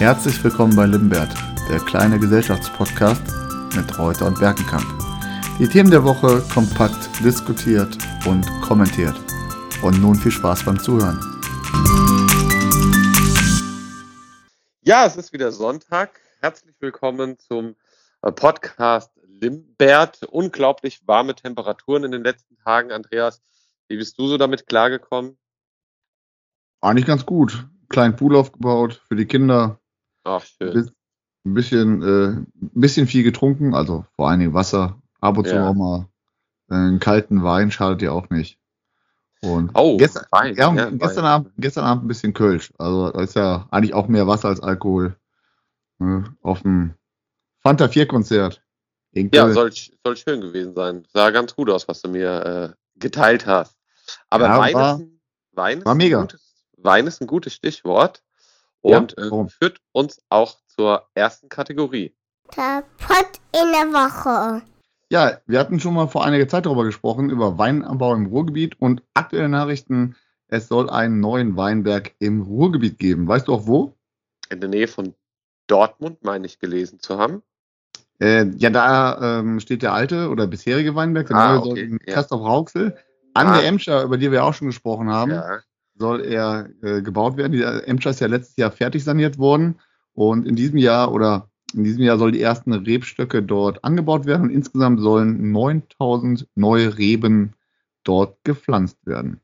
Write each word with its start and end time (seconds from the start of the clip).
Herzlich 0.00 0.42
willkommen 0.42 0.74
bei 0.74 0.86
Limbert, 0.86 1.28
der 1.68 1.78
kleine 1.78 2.18
Gesellschaftspodcast 2.18 3.20
mit 3.76 3.98
Reuter 3.98 4.28
und 4.28 4.40
Berkenkamp. 4.40 4.86
Die 5.58 5.68
Themen 5.68 5.90
der 5.90 6.02
Woche 6.02 6.40
kompakt 6.54 7.22
diskutiert 7.22 7.98
und 8.26 8.46
kommentiert. 8.62 9.14
Und 9.82 10.00
nun 10.00 10.14
viel 10.14 10.32
Spaß 10.32 10.64
beim 10.64 10.80
Zuhören. 10.80 11.20
Ja, 14.80 15.04
es 15.04 15.16
ist 15.16 15.34
wieder 15.34 15.52
Sonntag. 15.52 16.18
Herzlich 16.40 16.74
willkommen 16.80 17.38
zum 17.38 17.76
äh, 18.22 18.32
Podcast 18.32 19.12
Limbert. 19.22 20.22
Unglaublich 20.22 21.06
warme 21.06 21.34
Temperaturen 21.34 22.04
in 22.04 22.12
den 22.12 22.24
letzten 22.24 22.56
Tagen. 22.56 22.90
Andreas, 22.90 23.42
wie 23.88 23.98
bist 23.98 24.18
du 24.18 24.28
so 24.28 24.38
damit 24.38 24.66
klargekommen? 24.66 25.36
Eigentlich 26.80 27.04
ganz 27.04 27.26
gut. 27.26 27.68
Kleinen 27.90 28.16
Pool 28.16 28.34
aufgebaut 28.34 29.02
für 29.06 29.16
die 29.16 29.26
Kinder. 29.26 29.79
Ach, 30.24 30.44
schön. 30.44 30.90
Ein 31.44 31.54
bisschen, 31.54 32.02
äh, 32.02 32.26
ein 32.36 32.46
bisschen 32.74 33.06
viel 33.06 33.22
getrunken, 33.22 33.74
also 33.74 34.04
vor 34.16 34.28
allen 34.28 34.40
Dingen 34.40 34.54
Wasser. 34.54 35.00
Ab 35.20 35.38
und 35.38 35.46
zu 35.48 35.54
Ja. 35.54 35.68
auch 35.68 35.74
mal 35.74 36.06
äh, 36.70 36.74
einen 36.74 37.00
kalten 37.00 37.42
Wein 37.42 37.70
schadet 37.70 38.02
ja 38.02 38.12
auch 38.12 38.28
nicht. 38.30 38.58
Und 39.42 39.70
Oh, 39.74 39.96
gestern, 39.96 40.26
Wein, 40.30 40.54
ja, 40.54 40.72
ja, 40.74 40.90
gestern, 40.90 41.24
Wein. 41.24 41.30
Abend, 41.30 41.52
gestern 41.56 41.84
Abend 41.84 42.04
ein 42.04 42.08
bisschen 42.08 42.34
Kölsch. 42.34 42.72
Also 42.78 43.10
da 43.10 43.22
ist 43.22 43.34
ja 43.36 43.66
eigentlich 43.70 43.94
auch 43.94 44.06
mehr 44.08 44.26
Wasser 44.26 44.48
als 44.48 44.60
Alkohol. 44.60 45.16
Ne? 45.98 46.24
Auf 46.42 46.60
dem 46.62 46.94
Fanta 47.62 47.88
4 47.88 48.06
Konzert. 48.06 48.62
In 49.12 49.30
Ja, 49.34 49.44
Köln. 49.44 49.54
soll, 49.54 49.72
soll 50.04 50.16
schön 50.16 50.40
gewesen 50.42 50.74
sein. 50.74 51.06
Sah 51.12 51.30
ganz 51.30 51.56
gut 51.56 51.70
aus, 51.70 51.88
was 51.88 52.02
du 52.02 52.08
mir 52.10 52.74
äh, 52.76 52.98
geteilt 52.98 53.46
hast. 53.46 53.76
Aber 54.28 54.44
Ja, 54.46 54.58
Wein, 54.58 54.74
war- 54.74 54.94
ist 54.96 55.00
ein, 55.00 55.20
Wein, 55.52 55.78
ist 55.78 55.86
war 55.86 55.94
mega. 55.94 56.20
Gutes, 56.20 56.64
Wein 56.76 57.06
ist 57.06 57.20
ein 57.22 57.26
gutes 57.26 57.54
Stichwort 57.54 58.22
Ja, 58.82 58.98
und 58.98 59.16
äh, 59.18 59.22
warum? 59.30 59.48
führt 59.48 59.78
uns 59.92 60.22
auch 60.28 60.56
zur 60.66 61.06
ersten 61.14 61.48
Kategorie. 61.48 62.14
Der 62.56 62.82
Pott 62.98 63.40
in 63.52 63.70
der 63.72 63.92
Woche. 63.92 64.62
Ja, 65.10 65.38
wir 65.46 65.58
hatten 65.58 65.80
schon 65.80 65.94
mal 65.94 66.06
vor 66.08 66.24
einiger 66.24 66.48
Zeit 66.48 66.66
darüber 66.66 66.84
gesprochen, 66.84 67.30
über 67.30 67.58
Weinanbau 67.58 68.14
im 68.14 68.26
Ruhrgebiet 68.26 68.80
und 68.80 69.02
aktuelle 69.14 69.48
Nachrichten. 69.48 70.16
Es 70.48 70.68
soll 70.68 70.88
einen 70.90 71.20
neuen 71.20 71.56
Weinberg 71.56 72.12
im 72.18 72.42
Ruhrgebiet 72.42 72.98
geben. 72.98 73.26
Weißt 73.28 73.48
du 73.48 73.54
auch 73.54 73.66
wo? 73.66 73.94
In 74.50 74.60
der 74.60 74.68
Nähe 74.68 74.88
von 74.88 75.14
Dortmund, 75.66 76.24
meine 76.24 76.46
ich, 76.46 76.58
gelesen 76.58 76.98
zu 77.00 77.18
haben. 77.18 77.42
Äh, 78.20 78.46
ja, 78.56 78.70
da 78.70 79.38
ähm, 79.40 79.60
steht 79.60 79.82
der 79.82 79.92
alte 79.92 80.28
oder 80.28 80.46
bisherige 80.46 80.94
Weinberg, 80.94 81.28
der 81.28 81.36
Ah, 81.36 81.52
neue 81.54 81.60
soll 81.62 81.70
okay, 81.72 81.82
in 81.84 81.98
ja. 82.06 82.14
Castorp-Rauxel. 82.14 82.96
An 83.34 83.46
Ah. 83.46 83.58
der 83.58 83.66
Emscher, 83.68 84.02
über 84.02 84.18
die 84.18 84.30
wir 84.32 84.44
auch 84.44 84.54
schon 84.54 84.66
gesprochen 84.68 85.08
haben, 85.10 85.30
Ja. 85.30 85.60
Soll 86.00 86.24
er 86.24 86.70
äh, 86.82 87.02
gebaut 87.02 87.36
werden. 87.36 87.52
Die 87.52 87.62
Emscher 87.62 88.10
ist 88.10 88.20
ja 88.20 88.26
letztes 88.26 88.56
Jahr 88.56 88.72
fertig 88.72 89.04
saniert 89.04 89.38
worden 89.38 89.78
und 90.14 90.46
in 90.46 90.56
diesem 90.56 90.78
Jahr 90.78 91.12
oder 91.12 91.48
in 91.72 91.84
diesem 91.84 92.02
Jahr 92.02 92.18
soll 92.18 92.32
die 92.32 92.42
ersten 92.42 92.72
Rebstöcke 92.72 93.42
dort 93.42 93.84
angebaut 93.84 94.26
werden 94.26 94.42
und 94.42 94.50
insgesamt 94.50 95.00
sollen 95.00 95.52
9000 95.52 96.48
neue 96.56 96.98
Reben 96.98 97.54
dort 98.02 98.42
gepflanzt 98.42 98.98
werden. 99.06 99.40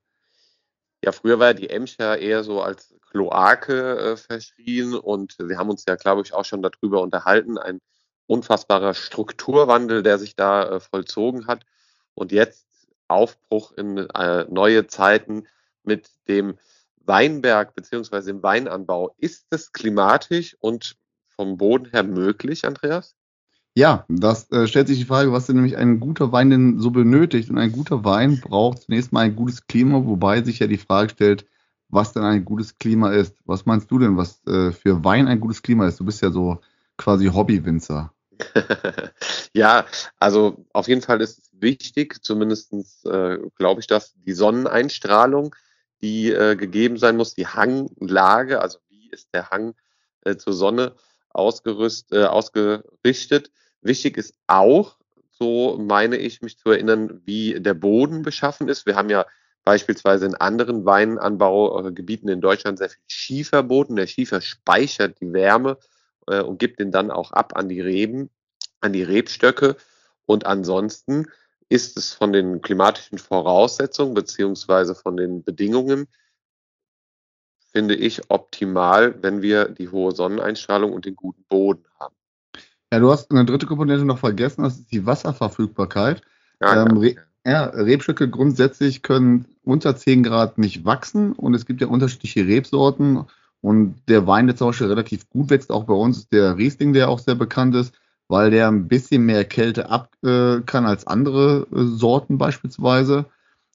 Ja, 1.04 1.12
früher 1.12 1.38
war 1.38 1.54
die 1.54 1.70
Emscher 1.70 2.18
eher 2.18 2.42
so 2.42 2.62
als 2.62 2.94
Kloake 3.10 3.98
äh, 3.98 4.16
verschrien 4.16 4.94
und 4.94 5.36
wir 5.38 5.56
haben 5.58 5.70
uns 5.70 5.84
ja, 5.86 5.94
glaube 5.94 6.22
ich, 6.22 6.34
auch 6.34 6.44
schon 6.44 6.62
darüber 6.62 7.02
unterhalten. 7.02 7.58
Ein 7.58 7.80
unfassbarer 8.26 8.94
Strukturwandel, 8.94 10.02
der 10.02 10.18
sich 10.18 10.34
da 10.34 10.68
äh, 10.68 10.80
vollzogen 10.80 11.46
hat 11.46 11.64
und 12.14 12.32
jetzt 12.32 12.66
Aufbruch 13.08 13.72
in 13.72 13.98
äh, 13.98 14.46
neue 14.50 14.88
Zeiten 14.88 15.46
mit 15.86 16.10
dem 16.28 16.58
Weinberg 17.04 17.74
beziehungsweise 17.74 18.32
dem 18.32 18.42
Weinanbau. 18.42 19.14
Ist 19.18 19.46
es 19.50 19.72
klimatisch 19.72 20.56
und 20.60 20.96
vom 21.36 21.56
Boden 21.56 21.86
her 21.90 22.02
möglich, 22.02 22.64
Andreas? 22.64 23.14
Ja, 23.74 24.06
das 24.08 24.50
äh, 24.52 24.66
stellt 24.66 24.88
sich 24.88 24.98
die 24.98 25.04
Frage, 25.04 25.32
was 25.32 25.46
denn 25.46 25.56
nämlich 25.56 25.76
ein 25.76 26.00
guter 26.00 26.32
Wein 26.32 26.48
denn 26.48 26.80
so 26.80 26.90
benötigt. 26.90 27.50
Und 27.50 27.58
ein 27.58 27.72
guter 27.72 28.04
Wein 28.04 28.40
braucht 28.40 28.82
zunächst 28.82 29.12
mal 29.12 29.20
ein 29.20 29.36
gutes 29.36 29.66
Klima, 29.66 30.06
wobei 30.06 30.42
sich 30.42 30.60
ja 30.60 30.66
die 30.66 30.78
Frage 30.78 31.10
stellt, 31.10 31.46
was 31.90 32.14
denn 32.14 32.22
ein 32.22 32.44
gutes 32.44 32.78
Klima 32.78 33.12
ist. 33.12 33.36
Was 33.44 33.66
meinst 33.66 33.90
du 33.90 33.98
denn, 33.98 34.16
was 34.16 34.44
äh, 34.46 34.72
für 34.72 35.04
Wein 35.04 35.28
ein 35.28 35.40
gutes 35.40 35.62
Klima 35.62 35.86
ist? 35.86 36.00
Du 36.00 36.04
bist 36.04 36.22
ja 36.22 36.30
so 36.30 36.58
quasi 36.96 37.26
Hobbywinzer. 37.26 38.14
ja, 39.52 39.84
also 40.18 40.64
auf 40.72 40.88
jeden 40.88 41.02
Fall 41.02 41.20
ist 41.20 41.38
es 41.38 41.50
wichtig, 41.52 42.22
zumindest 42.22 42.72
äh, 43.04 43.38
glaube 43.56 43.80
ich, 43.80 43.86
dass 43.86 44.14
die 44.14 44.32
Sonneneinstrahlung, 44.32 45.54
die 46.02 46.30
äh, 46.30 46.56
gegeben 46.56 46.98
sein 46.98 47.16
muss, 47.16 47.34
die 47.34 47.46
Hanglage, 47.46 48.60
also 48.60 48.78
wie 48.88 49.10
ist 49.10 49.28
der 49.32 49.50
Hang 49.50 49.74
äh, 50.22 50.36
zur 50.36 50.52
Sonne 50.52 50.94
ausgerüst, 51.30 52.12
äh, 52.12 52.24
ausgerichtet. 52.24 53.50
Wichtig 53.82 54.16
ist 54.16 54.34
auch, 54.46 54.96
so 55.30 55.76
meine 55.78 56.16
ich 56.16 56.42
mich 56.42 56.58
zu 56.58 56.70
erinnern, 56.70 57.20
wie 57.24 57.60
der 57.60 57.74
Boden 57.74 58.22
beschaffen 58.22 58.68
ist. 58.68 58.86
Wir 58.86 58.96
haben 58.96 59.10
ja 59.10 59.26
beispielsweise 59.64 60.26
in 60.26 60.34
anderen 60.34 60.84
Weinanbaugebieten 60.84 62.28
in 62.28 62.40
Deutschland 62.40 62.78
sehr 62.78 62.88
viel 62.88 63.02
Schieferboden. 63.08 63.96
Der 63.96 64.06
Schiefer 64.06 64.40
speichert 64.40 65.20
die 65.20 65.32
Wärme 65.32 65.78
äh, 66.28 66.40
und 66.40 66.58
gibt 66.58 66.80
den 66.80 66.90
dann 66.90 67.10
auch 67.10 67.32
ab 67.32 67.56
an 67.56 67.68
die 67.68 67.80
Reben, 67.80 68.30
an 68.80 68.92
die 68.92 69.02
Rebstöcke. 69.02 69.76
Und 70.24 70.46
ansonsten 70.46 71.26
ist 71.68 71.96
es 71.96 72.12
von 72.12 72.32
den 72.32 72.62
klimatischen 72.62 73.18
Voraussetzungen 73.18 74.14
beziehungsweise 74.14 74.94
von 74.94 75.16
den 75.16 75.42
Bedingungen, 75.42 76.06
finde 77.72 77.94
ich, 77.94 78.30
optimal, 78.30 79.22
wenn 79.22 79.42
wir 79.42 79.68
die 79.68 79.88
hohe 79.88 80.12
Sonneneinstrahlung 80.12 80.92
und 80.92 81.04
den 81.04 81.16
guten 81.16 81.44
Boden 81.48 81.84
haben. 81.98 82.14
Ja, 82.92 83.00
du 83.00 83.10
hast 83.10 83.30
eine 83.30 83.44
dritte 83.44 83.66
Komponente 83.66 84.04
noch 84.04 84.18
vergessen, 84.18 84.62
das 84.62 84.78
ist 84.78 84.92
die 84.92 85.04
Wasserverfügbarkeit. 85.04 86.22
Ja, 86.60 86.82
Ähm, 86.86 86.96
ja. 86.96 87.00
Re- 87.00 87.16
Ja, 87.44 87.64
Rebstöcke 87.66 88.28
grundsätzlich 88.30 89.02
können 89.02 89.46
unter 89.62 89.96
10 89.96 90.22
Grad 90.22 90.58
nicht 90.58 90.84
wachsen 90.84 91.32
und 91.32 91.54
es 91.54 91.66
gibt 91.66 91.80
ja 91.80 91.88
unterschiedliche 91.88 92.46
Rebsorten 92.46 93.24
und 93.60 94.00
der 94.08 94.26
Wein, 94.26 94.46
der 94.46 94.56
zum 94.56 94.68
Beispiel 94.68 94.86
relativ 94.88 95.28
gut 95.28 95.50
wächst, 95.50 95.70
auch 95.70 95.84
bei 95.84 95.94
uns 95.94 96.18
ist 96.18 96.32
der 96.32 96.56
Riesling, 96.56 96.92
der 96.92 97.08
auch 97.08 97.18
sehr 97.18 97.34
bekannt 97.34 97.74
ist, 97.74 97.94
weil 98.28 98.50
der 98.50 98.68
ein 98.68 98.88
bisschen 98.88 99.24
mehr 99.24 99.44
Kälte 99.44 99.90
ab 99.90 100.10
äh, 100.22 100.60
kann 100.62 100.86
als 100.86 101.06
andere 101.06 101.66
äh, 101.72 101.84
Sorten 101.84 102.38
beispielsweise. 102.38 103.26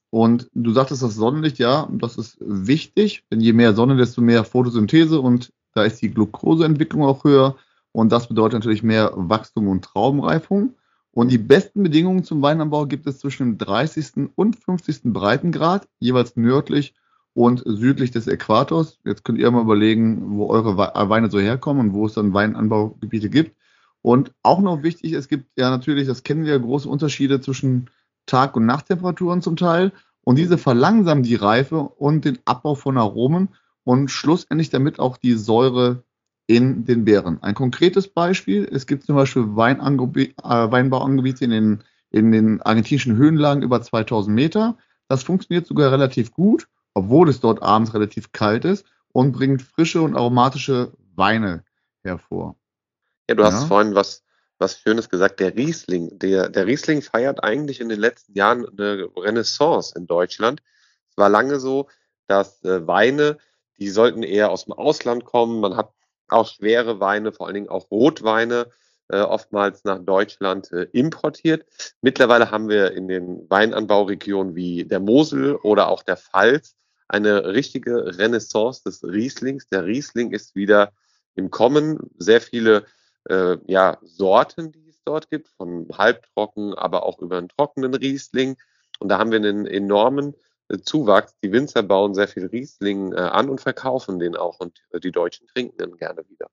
Und 0.09 0.49
du 0.53 0.73
sagtest 0.73 1.03
das 1.03 1.15
Sonnenlicht, 1.15 1.57
ja, 1.57 1.87
das 1.91 2.17
ist 2.17 2.37
wichtig, 2.41 3.23
denn 3.31 3.39
je 3.39 3.53
mehr 3.53 3.73
Sonne, 3.73 3.95
desto 3.95 4.21
mehr 4.21 4.43
Photosynthese 4.43 5.21
und 5.21 5.53
da 5.73 5.83
ist 5.83 6.01
die 6.01 6.09
Glukoseentwicklung 6.11 7.03
auch 7.03 7.23
höher 7.23 7.55
und 7.93 8.11
das 8.11 8.27
bedeutet 8.27 8.55
natürlich 8.59 8.83
mehr 8.83 9.11
Wachstum 9.15 9.67
und 9.69 9.85
Traubenreifung. 9.85 10.73
Und 11.13 11.29
die 11.31 11.37
besten 11.37 11.83
Bedingungen 11.83 12.23
zum 12.23 12.41
Weinanbau 12.41 12.85
gibt 12.87 13.05
es 13.07 13.19
zwischen 13.19 13.43
dem 13.43 13.57
30. 13.57 14.31
und 14.35 14.55
50. 14.57 15.01
Breitengrad, 15.13 15.87
jeweils 15.99 16.35
nördlich 16.37 16.93
und 17.33 17.63
südlich 17.65 18.11
des 18.11 18.27
Äquators. 18.27 18.99
Jetzt 19.05 19.23
könnt 19.25 19.37
ihr 19.39 19.51
mal 19.51 19.61
überlegen, 19.61 20.37
wo 20.37 20.47
eure 20.47 20.77
We- 20.77 20.91
Weine 21.09 21.29
so 21.29 21.39
herkommen 21.39 21.87
und 21.89 21.93
wo 21.93 22.05
es 22.05 22.13
dann 22.13 22.33
Weinanbaugebiete 22.33 23.29
gibt. 23.29 23.55
Und 24.01 24.33
auch 24.43 24.59
noch 24.61 24.83
wichtig, 24.83 25.13
es 25.13 25.27
gibt 25.27 25.45
ja 25.57 25.69
natürlich, 25.69 26.07
das 26.07 26.23
kennen 26.23 26.45
wir, 26.45 26.57
große 26.59 26.89
Unterschiede 26.89 27.39
zwischen 27.39 27.89
Tag- 28.25 28.55
und 28.55 28.65
Nachttemperaturen 28.65 29.41
zum 29.41 29.55
Teil. 29.55 29.91
Und 30.23 30.37
diese 30.37 30.57
verlangsamen 30.57 31.23
die 31.23 31.35
Reife 31.35 31.79
und 31.79 32.25
den 32.25 32.39
Abbau 32.45 32.75
von 32.75 32.97
Aromen 32.97 33.49
und 33.83 34.09
schlussendlich 34.09 34.69
damit 34.69 34.99
auch 34.99 35.17
die 35.17 35.33
Säure 35.33 36.03
in 36.47 36.85
den 36.85 37.05
Beeren. 37.05 37.41
Ein 37.41 37.55
konkretes 37.55 38.07
Beispiel, 38.07 38.67
es 38.71 38.85
gibt 38.85 39.05
zum 39.05 39.15
Beispiel 39.15 39.43
Weinangebi- 39.43 40.33
äh, 40.43 40.71
Weinbauangebiete 40.71 41.45
in 41.45 41.51
den, 41.51 41.83
in 42.09 42.31
den 42.31 42.61
argentinischen 42.61 43.15
Höhenlagen 43.15 43.63
über 43.63 43.81
2000 43.81 44.35
Meter. 44.35 44.77
Das 45.07 45.23
funktioniert 45.23 45.65
sogar 45.65 45.91
relativ 45.91 46.31
gut, 46.31 46.67
obwohl 46.93 47.29
es 47.29 47.39
dort 47.39 47.61
abends 47.61 47.93
relativ 47.93 48.31
kalt 48.31 48.65
ist 48.65 48.85
und 49.13 49.31
bringt 49.31 49.61
frische 49.61 50.01
und 50.01 50.15
aromatische 50.15 50.91
Weine 51.15 51.63
hervor. 52.03 52.55
Ja, 53.31 53.35
du 53.35 53.43
hast 53.45 53.61
Ja. 53.61 53.67
vorhin 53.67 53.95
was, 53.95 54.23
was 54.59 54.77
Schönes 54.79 55.09
gesagt, 55.09 55.39
der 55.39 55.55
Riesling. 55.55 56.19
Der, 56.19 56.49
der 56.49 56.67
Riesling 56.67 57.01
feiert 57.01 57.41
eigentlich 57.43 57.79
in 57.79 57.87
den 57.87 57.99
letzten 57.99 58.33
Jahren 58.33 58.67
eine 58.67 59.07
Renaissance 59.15 59.93
in 59.97 60.05
Deutschland. 60.05 60.61
Es 61.09 61.17
war 61.17 61.29
lange 61.29 61.59
so, 61.61 61.87
dass 62.27 62.61
äh, 62.65 62.85
Weine, 62.87 63.37
die 63.79 63.89
sollten 63.89 64.23
eher 64.23 64.51
aus 64.51 64.65
dem 64.65 64.73
Ausland 64.73 65.23
kommen. 65.23 65.61
Man 65.61 65.77
hat 65.77 65.91
auch 66.27 66.45
schwere 66.47 66.99
Weine, 66.99 67.31
vor 67.31 67.47
allen 67.47 67.55
Dingen 67.55 67.69
auch 67.69 67.89
Rotweine, 67.89 68.67
äh, 69.07 69.21
oftmals 69.21 69.85
nach 69.85 69.99
Deutschland 69.99 70.69
äh, 70.73 70.87
importiert. 70.91 71.65
Mittlerweile 72.01 72.51
haben 72.51 72.67
wir 72.67 72.91
in 72.91 73.07
den 73.07 73.49
Weinanbauregionen 73.49 74.55
wie 74.55 74.83
der 74.83 74.99
Mosel 74.99 75.55
oder 75.55 75.87
auch 75.87 76.03
der 76.03 76.17
Pfalz 76.17 76.75
eine 77.07 77.45
richtige 77.45 78.17
Renaissance 78.17 78.83
des 78.83 79.03
Rieslings. 79.05 79.67
Der 79.67 79.85
Riesling 79.85 80.31
ist 80.31 80.53
wieder 80.53 80.91
im 81.35 81.49
Kommen. 81.49 81.97
Sehr 82.17 82.41
viele 82.41 82.85
äh, 83.29 83.57
ja, 83.67 83.97
Sorten, 84.01 84.71
die 84.71 84.89
es 84.89 85.01
dort 85.03 85.29
gibt, 85.29 85.49
von 85.49 85.87
halbtrocken, 85.97 86.73
aber 86.73 87.03
auch 87.03 87.19
über 87.19 87.37
einen 87.37 87.49
trockenen 87.49 87.93
Riesling. 87.93 88.57
Und 88.99 89.09
da 89.09 89.19
haben 89.19 89.31
wir 89.31 89.37
einen 89.37 89.65
enormen 89.65 90.35
äh, 90.69 90.79
Zuwachs. 90.79 91.35
Die 91.43 91.51
Winzer 91.51 91.83
bauen 91.83 92.13
sehr 92.13 92.27
viel 92.27 92.47
Riesling 92.47 93.13
äh, 93.13 93.17
an 93.17 93.49
und 93.49 93.61
verkaufen 93.61 94.19
den 94.19 94.35
auch. 94.35 94.59
Und 94.59 94.83
äh, 94.91 94.99
die 94.99 95.11
Deutschen 95.11 95.47
trinken 95.47 95.77
den 95.77 95.97
gerne 95.97 96.23
wieder. 96.29 96.47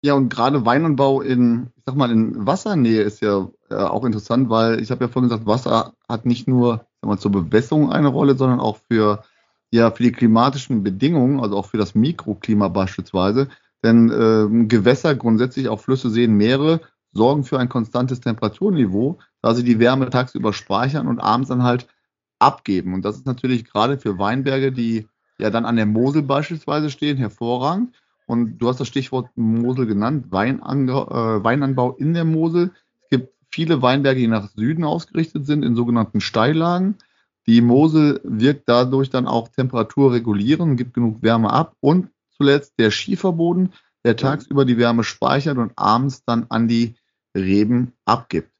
Ja, 0.00 0.14
und 0.14 0.28
gerade 0.28 0.64
Weinanbau 0.64 1.22
in, 1.22 1.72
ich 1.76 1.82
sag 1.84 1.96
mal, 1.96 2.10
in 2.10 2.46
Wassernähe 2.46 3.02
ist 3.02 3.20
ja 3.20 3.50
äh, 3.68 3.74
auch 3.74 4.04
interessant, 4.04 4.48
weil 4.48 4.80
ich 4.80 4.92
habe 4.92 5.04
ja 5.04 5.08
vorhin 5.08 5.28
gesagt, 5.28 5.46
Wasser 5.46 5.94
hat 6.08 6.24
nicht 6.24 6.46
nur 6.46 6.86
sag 7.00 7.08
mal, 7.08 7.18
zur 7.18 7.32
Bewässerung 7.32 7.90
eine 7.90 8.08
Rolle, 8.08 8.36
sondern 8.36 8.60
auch 8.60 8.78
für, 8.88 9.24
ja, 9.72 9.90
für 9.90 10.04
die 10.04 10.12
klimatischen 10.12 10.84
Bedingungen, 10.84 11.40
also 11.40 11.56
auch 11.56 11.66
für 11.66 11.78
das 11.78 11.96
Mikroklima 11.96 12.68
beispielsweise. 12.68 13.48
Denn 13.84 14.10
äh, 14.10 14.66
Gewässer, 14.66 15.14
grundsätzlich 15.14 15.68
auch 15.68 15.80
Flüsse, 15.80 16.10
Seen, 16.10 16.34
Meere, 16.34 16.80
sorgen 17.12 17.44
für 17.44 17.58
ein 17.58 17.68
konstantes 17.68 18.20
Temperaturniveau, 18.20 19.18
da 19.42 19.54
sie 19.54 19.64
die 19.64 19.78
Wärme 19.78 20.10
tagsüber 20.10 20.52
speichern 20.52 21.06
und 21.06 21.20
abends 21.20 21.48
dann 21.48 21.62
halt 21.62 21.86
abgeben. 22.38 22.94
Und 22.94 23.04
das 23.04 23.16
ist 23.16 23.26
natürlich 23.26 23.64
gerade 23.64 23.98
für 23.98 24.18
Weinberge, 24.18 24.72
die 24.72 25.08
ja 25.38 25.50
dann 25.50 25.64
an 25.64 25.76
der 25.76 25.86
Mosel 25.86 26.22
beispielsweise 26.22 26.90
stehen, 26.90 27.16
hervorragend. 27.16 27.94
Und 28.26 28.58
du 28.58 28.68
hast 28.68 28.78
das 28.78 28.88
Stichwort 28.88 29.30
Mosel 29.36 29.86
genannt, 29.86 30.26
Weinanbau, 30.30 31.08
äh, 31.08 31.44
Weinanbau 31.44 31.94
in 31.94 32.14
der 32.14 32.24
Mosel. 32.24 32.72
Es 33.02 33.08
gibt 33.08 33.32
viele 33.50 33.80
Weinberge, 33.80 34.20
die 34.20 34.26
nach 34.26 34.50
Süden 34.50 34.84
ausgerichtet 34.84 35.46
sind, 35.46 35.64
in 35.64 35.74
sogenannten 35.74 36.20
Steillagen. 36.20 36.96
Die 37.46 37.62
Mosel 37.62 38.20
wirkt 38.24 38.68
dadurch 38.68 39.08
dann 39.08 39.26
auch 39.26 39.48
temperaturregulierend, 39.48 40.76
gibt 40.76 40.92
genug 40.92 41.22
Wärme 41.22 41.50
ab. 41.50 41.74
Und 41.80 42.10
zuletzt 42.38 42.74
der 42.78 42.90
Schieferboden, 42.90 43.72
der 44.04 44.16
tagsüber 44.16 44.64
die 44.64 44.78
Wärme 44.78 45.04
speichert 45.04 45.58
und 45.58 45.72
abends 45.76 46.24
dann 46.24 46.46
an 46.48 46.68
die 46.68 46.94
Reben 47.36 47.92
abgibt. 48.04 48.50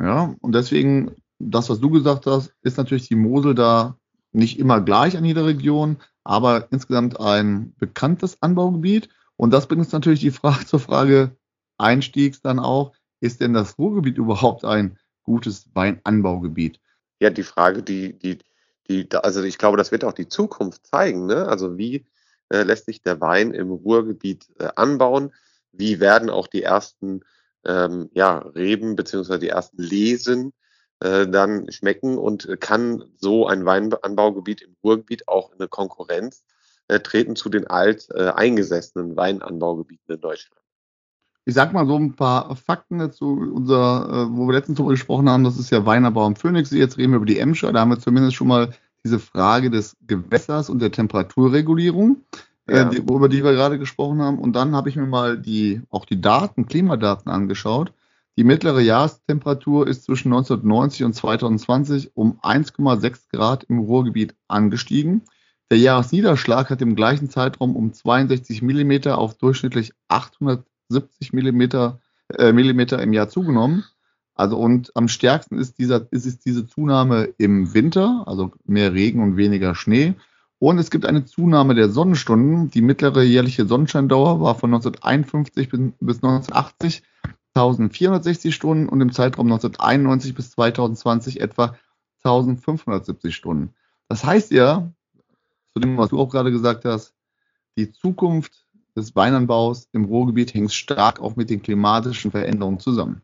Ja, 0.00 0.34
und 0.40 0.54
deswegen, 0.54 1.14
das, 1.38 1.70
was 1.70 1.80
du 1.80 1.90
gesagt 1.90 2.26
hast, 2.26 2.52
ist 2.62 2.76
natürlich 2.76 3.08
die 3.08 3.14
Mosel 3.14 3.54
da 3.54 3.96
nicht 4.32 4.58
immer 4.58 4.80
gleich 4.80 5.16
an 5.16 5.24
jeder 5.24 5.46
Region, 5.46 5.98
aber 6.24 6.68
insgesamt 6.70 7.20
ein 7.20 7.74
bekanntes 7.78 8.42
Anbaugebiet. 8.42 9.08
Und 9.36 9.52
das 9.52 9.66
bringt 9.66 9.80
uns 9.80 9.92
natürlich 9.92 10.20
die 10.20 10.30
Frage 10.30 10.64
zur 10.66 10.80
Frage 10.80 11.36
Einstiegs 11.78 12.40
dann 12.40 12.58
auch, 12.58 12.92
ist 13.20 13.40
denn 13.40 13.52
das 13.52 13.78
Ruhrgebiet 13.78 14.18
überhaupt 14.18 14.64
ein 14.64 14.98
gutes 15.22 15.68
Weinanbaugebiet? 15.74 16.80
Ja, 17.20 17.30
die 17.30 17.42
Frage, 17.42 17.82
die, 17.82 18.18
die, 18.18 18.38
die, 18.88 19.08
also 19.12 19.42
ich 19.42 19.58
glaube, 19.58 19.76
das 19.76 19.92
wird 19.92 20.04
auch 20.04 20.12
die 20.12 20.28
Zukunft 20.28 20.86
zeigen. 20.86 21.26
Ne? 21.26 21.46
Also 21.48 21.78
wie 21.78 22.06
äh, 22.50 22.62
lässt 22.62 22.86
sich 22.86 23.02
der 23.02 23.20
Wein 23.20 23.52
im 23.52 23.70
Ruhrgebiet 23.70 24.46
äh, 24.58 24.68
anbauen? 24.76 25.32
Wie 25.72 26.00
werden 26.00 26.30
auch 26.30 26.46
die 26.46 26.62
ersten 26.62 27.20
ähm, 27.64 28.10
ja, 28.14 28.38
Reben 28.38 28.96
beziehungsweise 28.96 29.40
die 29.40 29.48
ersten 29.48 29.82
Lesen 29.82 30.52
äh, 31.00 31.26
dann 31.26 31.70
schmecken 31.70 32.16
und 32.16 32.48
kann 32.60 33.04
so 33.16 33.46
ein 33.46 33.64
Weinanbaugebiet 33.64 34.62
im 34.62 34.76
Ruhrgebiet 34.82 35.28
auch 35.28 35.52
in 35.52 35.60
eine 35.60 35.68
Konkurrenz 35.68 36.44
äh, 36.88 37.00
treten 37.00 37.36
zu 37.36 37.48
den 37.48 37.66
alt 37.66 38.08
äh, 38.14 38.30
eingesessenen 38.30 39.16
Weinanbaugebieten 39.16 40.14
in 40.14 40.20
Deutschland. 40.20 40.62
Ich 41.44 41.54
sag 41.54 41.72
mal 41.72 41.86
so 41.86 41.96
ein 41.96 42.16
paar 42.16 42.56
Fakten 42.56 42.98
dazu, 42.98 43.38
unser, 43.54 44.08
äh, 44.08 44.36
wo 44.36 44.46
wir 44.46 44.54
letztens 44.54 44.78
darüber 44.78 44.94
gesprochen 44.94 45.28
haben, 45.28 45.44
das 45.44 45.58
ist 45.58 45.70
ja 45.70 45.84
Weinanbau 45.84 46.24
am 46.24 46.34
Phoenixsee, 46.34 46.78
jetzt 46.78 46.98
reden 46.98 47.12
wir 47.12 47.18
über 47.18 47.26
die 47.26 47.38
Emscher, 47.38 47.72
da 47.72 47.80
haben 47.80 47.90
wir 47.90 47.98
zumindest 47.98 48.34
schon 48.34 48.48
mal 48.48 48.72
diese 49.06 49.20
Frage 49.20 49.70
des 49.70 49.96
Gewässers 50.06 50.68
und 50.68 50.82
der 50.82 50.90
Temperaturregulierung, 50.90 52.24
äh, 52.66 52.76
ja. 52.76 52.84
die, 52.86 52.98
über 52.98 53.28
die 53.28 53.44
wir 53.44 53.52
gerade 53.52 53.78
gesprochen 53.78 54.20
haben. 54.20 54.38
Und 54.38 54.54
dann 54.54 54.74
habe 54.74 54.88
ich 54.88 54.96
mir 54.96 55.06
mal 55.06 55.38
die, 55.38 55.80
auch 55.90 56.04
die 56.04 56.20
Daten, 56.20 56.66
Klimadaten 56.66 57.30
angeschaut. 57.30 57.92
Die 58.36 58.44
mittlere 58.44 58.80
Jahrestemperatur 58.80 59.86
ist 59.86 60.04
zwischen 60.04 60.32
1990 60.32 61.04
und 61.04 61.14
2020 61.14 62.16
um 62.16 62.40
1,6 62.40 63.30
Grad 63.32 63.64
im 63.64 63.78
Ruhrgebiet 63.78 64.34
angestiegen. 64.48 65.22
Der 65.70 65.78
Jahresniederschlag 65.78 66.68
hat 66.68 66.82
im 66.82 66.96
gleichen 66.96 67.30
Zeitraum 67.30 67.76
um 67.76 67.92
62 67.92 68.60
Millimeter 68.60 69.18
auf 69.18 69.38
durchschnittlich 69.38 69.92
870 70.08 71.32
Millimeter, 71.32 72.00
äh, 72.36 72.52
Millimeter 72.52 73.00
im 73.00 73.12
Jahr 73.12 73.28
zugenommen. 73.28 73.84
Also 74.36 74.56
und 74.58 74.94
am 74.94 75.08
stärksten 75.08 75.58
ist, 75.58 75.78
dieser, 75.78 76.06
ist 76.12 76.26
es 76.26 76.38
diese 76.38 76.66
Zunahme 76.66 77.30
im 77.38 77.74
Winter, 77.74 78.24
also 78.26 78.52
mehr 78.64 78.92
Regen 78.92 79.22
und 79.22 79.36
weniger 79.36 79.74
Schnee. 79.74 80.14
Und 80.58 80.78
es 80.78 80.90
gibt 80.90 81.04
eine 81.04 81.24
Zunahme 81.24 81.74
der 81.74 81.88
Sonnenstunden. 81.88 82.70
Die 82.70 82.82
mittlere 82.82 83.22
jährliche 83.22 83.66
Sonnenscheindauer 83.66 84.40
war 84.40 84.54
von 84.54 84.72
1951 84.72 85.70
bis 86.00 86.16
1980 86.22 87.02
1460 87.56 88.54
Stunden 88.54 88.88
und 88.88 89.00
im 89.00 89.12
Zeitraum 89.12 89.46
1991 89.46 90.34
bis 90.34 90.50
2020 90.50 91.40
etwa 91.40 91.76
1570 92.22 93.34
Stunden. 93.34 93.74
Das 94.08 94.24
heißt 94.24 94.52
ja, 94.52 94.92
zu 95.72 95.80
dem, 95.80 95.96
was 95.96 96.10
du 96.10 96.18
auch 96.18 96.28
gerade 96.28 96.50
gesagt 96.50 96.84
hast, 96.84 97.14
die 97.76 97.92
Zukunft 97.92 98.66
des 98.94 99.14
Weinanbaus 99.16 99.88
im 99.92 100.04
Ruhrgebiet 100.04 100.54
hängt 100.54 100.72
stark 100.72 101.20
auch 101.20 101.36
mit 101.36 101.50
den 101.50 101.62
klimatischen 101.62 102.30
Veränderungen 102.30 102.78
zusammen. 102.78 103.22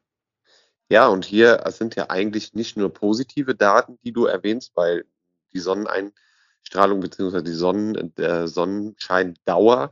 Ja, 0.93 1.09
und 1.09 1.25
hier 1.25 1.65
sind 1.69 1.97
ja 1.97 2.11
eigentlich 2.11 2.53
nicht 2.53 2.77
nur 2.77 2.93
positive 2.93 3.55
Daten, 3.55 3.99
die 4.05 4.13
du 4.13 4.27
erwähnst, 4.27 4.73
weil 4.75 5.07
die 5.55 5.59
Sonneneinstrahlung 5.59 7.01
bzw. 7.01 7.43
die 7.43 7.55
Sonnen, 7.55 8.15
der 8.17 8.47
Sonnenscheindauer 8.47 9.91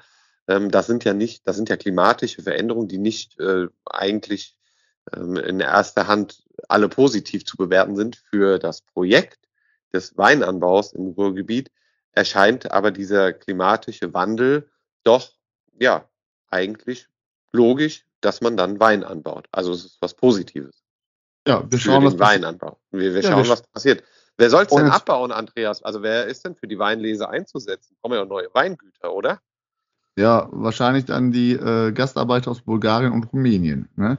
ähm, 0.50 0.70
das 0.70 0.87
sind 0.87 1.05
ja 1.05 1.14
nicht, 1.14 1.47
das 1.47 1.56
sind 1.56 1.69
ja 1.69 1.76
klimatische 1.76 2.43
Veränderungen, 2.43 2.88
die 2.88 2.99
nicht 2.99 3.38
äh, 3.38 3.69
eigentlich 3.87 4.56
ähm, 5.14 5.37
in 5.37 5.61
erster 5.61 6.08
Hand 6.08 6.43
alle 6.69 6.88
positiv 6.88 7.47
zu 7.47 7.56
bewerten 7.56 7.97
sind 7.97 8.17
für 8.17 8.58
das 8.58 8.82
Projekt 8.82 9.38
des 9.93 10.19
Weinanbaus 10.19 10.93
im 10.93 11.08
Ruhrgebiet, 11.12 11.70
erscheint 12.12 12.73
aber 12.73 12.91
dieser 12.91 13.32
klimatische 13.32 14.12
Wandel 14.12 14.69
doch, 15.05 15.31
ja, 15.79 16.08
eigentlich 16.50 17.08
logisch, 17.52 18.05
dass 18.20 18.41
man 18.41 18.56
dann 18.56 18.81
Wein 18.81 19.05
anbaut. 19.05 19.47
Also 19.52 19.73
es 19.73 19.85
ist 19.85 20.02
was 20.02 20.14
Positives. 20.14 20.80
Ja, 21.50 21.64
wir 21.69 21.79
schauen, 21.79 22.05
was 22.05 22.19
Weinanbau. 22.19 22.79
Wir, 22.93 23.12
wir 23.12 23.23
ja, 23.23 23.31
schauen, 23.31 23.43
wir 23.43 23.50
was 23.50 23.62
passiert. 23.62 24.05
Wer 24.37 24.50
soll 24.50 24.62
es 24.62 24.69
denn 24.69 24.87
abbauen, 24.87 25.32
Andreas? 25.32 25.82
Also 25.82 26.02
wer 26.02 26.26
ist 26.26 26.44
denn 26.44 26.55
für 26.55 26.69
die 26.69 26.79
Weinlese 26.79 27.29
einzusetzen? 27.29 27.97
Kommen 28.00 28.14
ja 28.14 28.25
neue 28.25 28.49
Weingüter, 28.52 29.12
oder? 29.12 29.41
Ja, 30.17 30.49
wahrscheinlich 30.52 31.06
dann 31.06 31.32
die 31.32 31.52
äh, 31.52 31.91
Gastarbeiter 31.91 32.52
aus 32.52 32.62
Bulgarien 32.62 33.12
und 33.12 33.32
Rumänien. 33.32 33.88
Ne? 33.97 34.17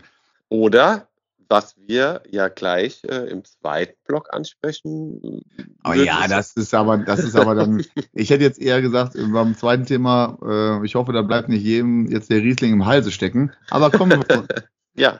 Oder 0.49 1.07
was 1.47 1.75
wir 1.77 2.21
ja 2.29 2.49
gleich 2.49 3.03
äh, 3.03 3.29
im 3.29 3.43
zweiten 3.45 3.97
Block 4.05 4.33
ansprechen. 4.33 5.43
Oh 5.83 5.93
ja, 5.93 6.27
das 6.27 6.53
ist 6.53 6.73
aber, 6.73 6.97
das 6.97 7.19
ist 7.19 7.35
aber 7.35 7.55
dann, 7.55 7.83
ich 8.13 8.29
hätte 8.29 8.43
jetzt 8.43 8.59
eher 8.59 8.81
gesagt, 8.81 9.15
beim 9.15 9.55
zweiten 9.57 9.85
Thema, 9.85 10.37
äh, 10.43 10.85
ich 10.85 10.95
hoffe, 10.95 11.13
da 11.13 11.21
bleibt 11.21 11.49
nicht 11.49 11.63
jedem 11.63 12.05
jetzt 12.07 12.29
der 12.29 12.41
Riesling 12.41 12.73
im 12.73 12.85
Halse 12.85 13.11
stecken. 13.11 13.51
Aber 13.69 13.89
kommen 13.91 14.23
wir, 14.27 14.47
ja. 14.93 15.19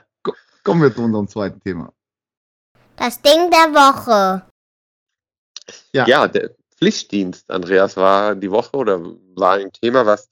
kommen 0.62 0.80
wir 0.80 0.94
zu 0.94 1.02
unserem 1.02 1.28
zweiten 1.28 1.60
Thema. 1.60 1.92
Das 2.96 3.20
Ding 3.22 3.50
der 3.50 3.72
Woche. 3.72 4.42
Ja, 5.92 6.06
ja 6.06 6.28
der 6.28 6.50
Pflichtdienst, 6.76 7.50
Andreas, 7.50 7.96
war 7.96 8.34
die 8.34 8.50
Woche 8.50 8.76
oder 8.76 9.00
war 9.34 9.54
ein 9.54 9.72
Thema, 9.72 10.06
was 10.06 10.30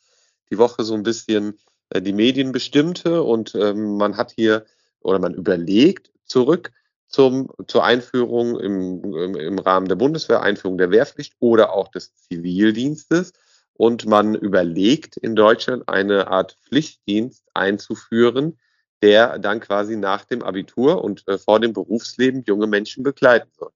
die 0.51 0.59
Woche 0.59 0.85
so 0.85 0.95
ein 0.95 1.03
bisschen 1.03 1.59
äh, 1.91 2.03
die 2.03 2.13
Medien 2.13 2.53
bestimmte 2.53 3.23
und 3.23 3.55
ähm, 3.55 3.97
man 3.97 4.17
hat 4.17 4.33
hier 4.33 4.67
oder 5.01 5.19
man 5.19 5.35
überlegt 5.35 6.11
zurück 6.27 6.73
zum, 7.11 7.51
zur 7.67 7.85
Einführung 7.85 8.59
im, 8.59 9.03
im, 9.05 9.35
im 9.35 9.59
Rahmen 9.59 9.89
der 9.89 9.97
Bundeswehr, 9.97 10.43
Einführung 10.43 10.79
der 10.79 10.91
Wehrpflicht 10.91 11.35
oder 11.41 11.73
auch 11.73 11.89
des 11.89 12.15
Zivildienstes. 12.15 13.33
Und 13.75 14.07
man 14.07 14.35
überlegt 14.35 15.17
in 15.17 15.35
Deutschland 15.35 15.89
eine 15.89 16.29
Art 16.29 16.59
Pflichtdienst 16.69 17.45
einzuführen, 17.55 18.59
der 19.03 19.39
dann 19.39 19.61
quasi 19.61 19.97
nach 19.97 20.25
dem 20.25 20.43
Abitur 20.43 21.03
und 21.03 21.27
äh, 21.29 21.39
vor 21.39 21.61
dem 21.61 21.73
Berufsleben 21.73 22.43
junge 22.47 22.67
Menschen 22.67 23.03
begleiten 23.03 23.51
soll. 23.57 23.71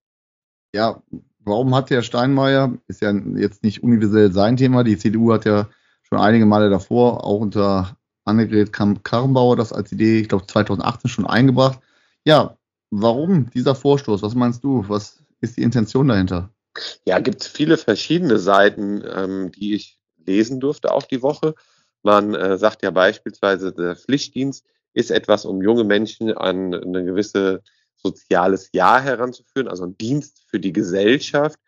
Ja, 0.75 1.03
warum 1.41 1.75
hat 1.75 1.91
Herr 1.91 2.03
Steinmeier, 2.03 2.77
ist 2.89 3.01
ja 3.01 3.13
jetzt 3.37 3.63
nicht 3.63 3.83
universell 3.83 4.33
sein 4.33 4.57
Thema, 4.57 4.85
die 4.85 4.99
CDU 4.99 5.33
hat 5.33 5.45
ja 5.45 5.69
schon 6.03 6.19
einige 6.19 6.47
Male 6.47 6.71
davor, 6.71 7.25
auch 7.25 7.41
unter 7.41 7.97
Annegret 8.25 8.73
Karrenbauer, 8.73 9.57
das 9.57 9.73
als 9.73 9.93
Idee, 9.93 10.21
ich 10.21 10.29
glaube 10.29 10.47
2018 10.47 11.11
schon 11.11 11.27
eingebracht. 11.27 11.81
Ja, 12.25 12.57
warum 12.91 13.51
dieser 13.51 13.75
Vorstoß? 13.75 14.23
Was 14.23 14.35
meinst 14.35 14.65
du? 14.65 14.85
Was 14.89 15.23
ist 15.41 15.57
die 15.57 15.63
Intention 15.63 16.09
dahinter? 16.09 16.51
Ja, 17.05 17.19
gibt 17.21 17.43
es 17.43 17.47
viele 17.47 17.77
verschiedene 17.77 18.39
Seiten, 18.39 19.05
ähm, 19.07 19.53
die 19.53 19.75
ich 19.75 19.99
lesen 20.27 20.61
durfte 20.61 20.93
auch 20.93 21.05
die 21.05 21.23
Woche. 21.23 21.55
Man 22.03 22.35
äh, 22.35 22.59
sagt 22.59 22.83
ja 22.83 22.91
beispielsweise, 22.91 23.73
der 23.73 23.97
Pflichtdienst 23.97 24.67
ist 24.95 25.11
etwas, 25.11 25.45
um 25.45 25.61
junge 25.61 25.85
Menschen 25.85 26.33
an 26.33 26.73
ein 26.73 27.07
gewisse 27.07 27.63
soziales 27.97 28.71
Jahr 28.73 29.01
heranzuführen, 29.03 29.69
also 29.69 29.85
ein 29.85 29.99
Dienst 29.99 30.45
für 30.49 30.61
die 30.61 30.73
Gesellschaft. 30.73 31.59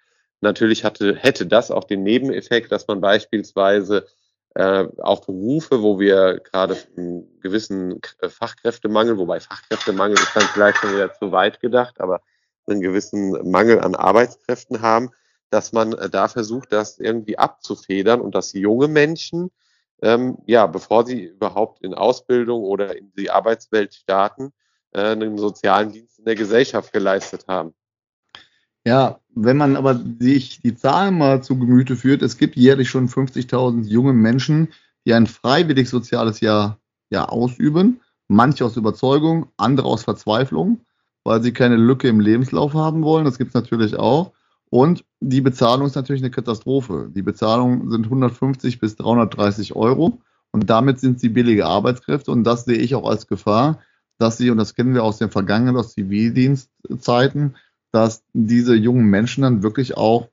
Natürlich 0.41 0.85
hatte, 0.85 1.15
hätte 1.15 1.47
das 1.47 1.71
auch 1.71 1.85
den 1.85 2.03
Nebeneffekt, 2.03 2.71
dass 2.71 2.87
man 2.87 3.01
beispielsweise 3.01 4.07
äh, 4.55 4.87
auch 4.99 5.25
Berufe, 5.25 5.83
wo 5.83 5.99
wir 5.99 6.41
gerade 6.41 6.77
einen 6.97 7.41
gewissen 7.41 8.01
Fachkräftemangel, 8.27 9.19
wobei 9.19 9.41
Fachkräftemangel 9.41 10.17
ist 10.17 10.35
dann 10.35 10.45
vielleicht 10.45 10.79
schon 10.79 10.95
wieder 10.95 11.13
zu 11.13 11.33
weit 11.33 11.61
gedacht, 11.61 12.01
aber 12.01 12.21
einen 12.67 12.81
gewissen 12.81 13.51
Mangel 13.51 13.81
an 13.81 13.95
Arbeitskräften 13.95 14.83
haben, 14.83 15.11
dass 15.51 15.73
man 15.73 15.93
äh, 15.93 16.09
da 16.11 16.29
versucht, 16.29 16.73
das 16.73 16.99
irgendwie 16.99 17.39
abzufedern 17.39 18.21
und 18.21 18.35
dass 18.35 18.53
junge 18.53 18.89
Menschen 18.89 19.51
ähm, 20.03 20.39
ja, 20.47 20.67
bevor 20.67 21.07
sie 21.07 21.25
überhaupt 21.25 21.83
in 21.83 21.95
Ausbildung 21.95 22.63
oder 22.63 22.97
in 22.97 23.13
die 23.17 23.31
Arbeitswelt 23.31 23.95
starten, 23.95 24.53
äh, 24.93 25.01
einen 25.01 25.39
sozialen 25.39 25.93
Dienst 25.93 26.19
in 26.19 26.25
der 26.25 26.35
Gesellschaft 26.35 26.93
geleistet 26.93 27.47
haben. 27.49 27.75
Ja, 28.87 29.21
wenn 29.35 29.57
man 29.57 29.75
aber 29.75 30.01
sich 30.21 30.63
die 30.63 30.77
Zahlen 30.77 31.19
mal 31.19 31.43
zu 31.43 31.59
Gemüte 31.59 31.97
führt, 31.97 32.23
es 32.23 32.39
gibt 32.39 32.57
jährlich 32.57 32.89
schon 32.89 33.09
50.000 33.09 33.85
junge 33.85 34.13
Menschen, 34.13 34.73
die 35.05 35.13
ein 35.13 35.27
freiwillig 35.27 35.89
soziales 35.89 36.41
Jahr 36.41 36.79
ja, 37.11 37.25
ausüben. 37.25 38.01
Manche 38.29 38.65
aus 38.65 38.77
Überzeugung, 38.77 39.51
andere 39.57 39.89
aus 39.89 40.05
Verzweiflung, 40.05 40.81
weil 41.25 41.43
sie 41.43 41.53
keine 41.53 41.77
Lücke 41.77 42.09
im 42.09 42.21
Lebenslauf 42.21 42.75
haben 42.75 43.03
wollen. 43.03 43.25
Das 43.25 43.39
gibt 43.39 43.49
es 43.49 43.55
natürlich 43.55 43.97
auch. 43.97 44.33
Und 44.77 45.07
die 45.21 45.41
Bezahlung 45.41 45.87
ist 45.87 45.95
natürlich 45.95 46.21
eine 46.21 46.31
Katastrophe. 46.31 47.11
Die 47.15 47.23
Bezahlung 47.23 47.91
sind 47.91 48.05
150 48.05 48.79
bis 48.79 48.95
330 48.97 49.75
Euro 49.75 50.21
und 50.51 50.69
damit 50.69 51.01
sind 51.01 51.19
sie 51.19 51.31
billige 51.31 51.65
Arbeitskräfte 51.65 52.31
und 52.31 52.45
das 52.45 52.67
sehe 52.67 52.77
ich 52.77 52.95
auch 52.95 53.09
als 53.09 53.27
Gefahr, 53.27 53.81
dass 54.19 54.37
sie, 54.37 54.51
und 54.51 54.59
das 54.59 54.75
kennen 54.75 54.93
wir 54.93 55.03
aus 55.03 55.17
den 55.17 55.31
vergangenen, 55.31 55.79
aus 55.79 55.95
Zivildienstzeiten, 55.95 57.57
dass 57.91 58.23
diese 58.35 58.75
jungen 58.75 59.07
Menschen 59.07 59.45
dann 59.45 59.63
wirklich 59.63 59.97
auch 59.97 60.29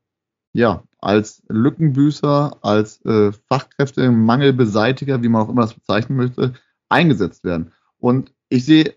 ja, 0.51 0.83
als 0.99 1.41
Lückenbüßer, 1.47 2.57
als 2.59 2.99
äh, 3.05 3.31
Fachkräftemangelbeseitiger, 3.47 5.23
wie 5.23 5.29
man 5.29 5.43
auch 5.43 5.49
immer 5.49 5.61
das 5.61 5.73
bezeichnen 5.73 6.17
möchte, 6.17 6.51
eingesetzt 6.89 7.45
werden. 7.45 7.71
Und 7.97 8.33
ich 8.49 8.65
sehe, 8.65 8.93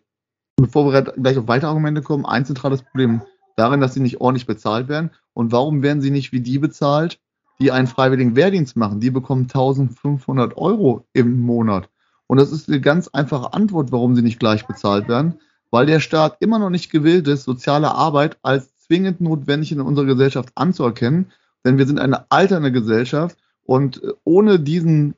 bevor 0.56 0.92
wir 0.92 1.02
gleich 1.02 1.38
auf 1.38 1.46
weitere 1.46 1.68
Argumente 1.68 2.02
kommen, 2.02 2.26
ein 2.26 2.44
zentrales 2.44 2.82
Problem 2.82 3.22
darin, 3.56 3.80
dass 3.80 3.94
sie 3.94 4.00
nicht 4.00 4.20
ordentlich 4.20 4.46
bezahlt 4.46 4.88
werden. 4.88 5.10
Und 5.32 5.52
warum 5.52 5.82
werden 5.82 6.00
sie 6.00 6.10
nicht 6.10 6.32
wie 6.32 6.40
die 6.40 6.58
bezahlt, 6.58 7.18
die 7.58 7.72
einen 7.72 7.86
freiwilligen 7.86 8.36
Wehrdienst 8.36 8.76
machen? 8.76 9.00
Die 9.00 9.10
bekommen 9.10 9.42
1500 9.42 10.56
Euro 10.56 11.06
im 11.12 11.40
Monat. 11.40 11.88
Und 12.26 12.38
das 12.38 12.52
ist 12.52 12.68
eine 12.68 12.80
ganz 12.80 13.08
einfache 13.08 13.52
Antwort, 13.54 13.92
warum 13.92 14.14
sie 14.14 14.22
nicht 14.22 14.38
gleich 14.38 14.66
bezahlt 14.66 15.08
werden, 15.08 15.40
weil 15.70 15.86
der 15.86 16.00
Staat 16.00 16.36
immer 16.40 16.58
noch 16.58 16.70
nicht 16.70 16.90
gewillt 16.90 17.28
ist, 17.28 17.44
soziale 17.44 17.92
Arbeit 17.94 18.38
als 18.42 18.76
zwingend 18.78 19.20
notwendig 19.20 19.72
in 19.72 19.80
unserer 19.80 20.06
Gesellschaft 20.06 20.50
anzuerkennen. 20.54 21.32
Denn 21.64 21.78
wir 21.78 21.86
sind 21.86 21.98
eine 21.98 22.30
alternde 22.30 22.72
Gesellschaft 22.72 23.36
und 23.64 24.00
ohne 24.24 24.60
diesen 24.60 25.14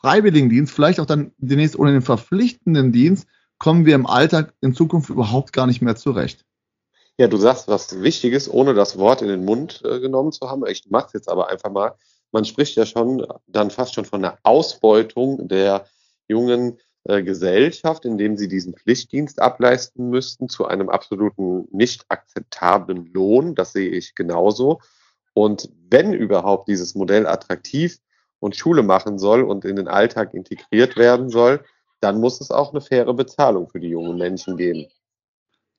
Freiwilligendienst, 0.00 0.72
vielleicht 0.72 0.98
auch 0.98 1.06
dann 1.06 1.32
demnächst 1.38 1.78
ohne 1.78 1.92
den 1.92 2.02
verpflichtenden 2.02 2.90
Dienst, 2.90 3.28
kommen 3.58 3.86
wir 3.86 3.94
im 3.94 4.06
Alltag 4.06 4.54
in 4.60 4.74
Zukunft 4.74 5.10
überhaupt 5.10 5.52
gar 5.52 5.68
nicht 5.68 5.82
mehr 5.82 5.94
zurecht. 5.94 6.44
Ja, 7.18 7.28
du 7.28 7.36
sagst 7.36 7.68
was 7.68 8.02
Wichtiges, 8.02 8.50
ohne 8.50 8.74
das 8.74 8.98
Wort 8.98 9.22
in 9.22 9.28
den 9.28 9.44
Mund 9.44 9.82
äh, 9.84 10.00
genommen 10.00 10.32
zu 10.32 10.48
haben. 10.48 10.66
Ich 10.66 10.90
mache 10.90 11.08
es 11.08 11.12
jetzt 11.12 11.28
aber 11.28 11.48
einfach 11.48 11.70
mal. 11.70 11.94
Man 12.32 12.44
spricht 12.44 12.76
ja 12.76 12.86
schon 12.86 13.26
dann 13.46 13.70
fast 13.70 13.94
schon 13.94 14.06
von 14.06 14.22
der 14.22 14.38
Ausbeutung 14.42 15.46
der 15.48 15.84
jungen 16.26 16.78
äh, 17.04 17.22
Gesellschaft, 17.22 18.04
indem 18.06 18.36
sie 18.36 18.48
diesen 18.48 18.74
Pflichtdienst 18.74 19.40
ableisten 19.40 20.08
müssten 20.08 20.48
zu 20.48 20.66
einem 20.66 20.88
absoluten 20.88 21.68
nicht 21.70 22.04
akzeptablen 22.08 23.12
Lohn. 23.12 23.54
Das 23.54 23.72
sehe 23.72 23.90
ich 23.90 24.14
genauso. 24.14 24.80
Und 25.34 25.68
wenn 25.90 26.14
überhaupt 26.14 26.68
dieses 26.68 26.94
Modell 26.94 27.26
attraktiv 27.26 27.98
und 28.38 28.56
Schule 28.56 28.82
machen 28.82 29.18
soll 29.18 29.42
und 29.42 29.64
in 29.64 29.76
den 29.76 29.88
Alltag 29.88 30.32
integriert 30.32 30.96
werden 30.96 31.28
soll, 31.28 31.64
dann 32.00 32.20
muss 32.20 32.40
es 32.40 32.50
auch 32.50 32.70
eine 32.70 32.80
faire 32.80 33.12
Bezahlung 33.14 33.68
für 33.68 33.80
die 33.80 33.88
jungen 33.88 34.16
Menschen 34.16 34.56
geben. 34.56 34.86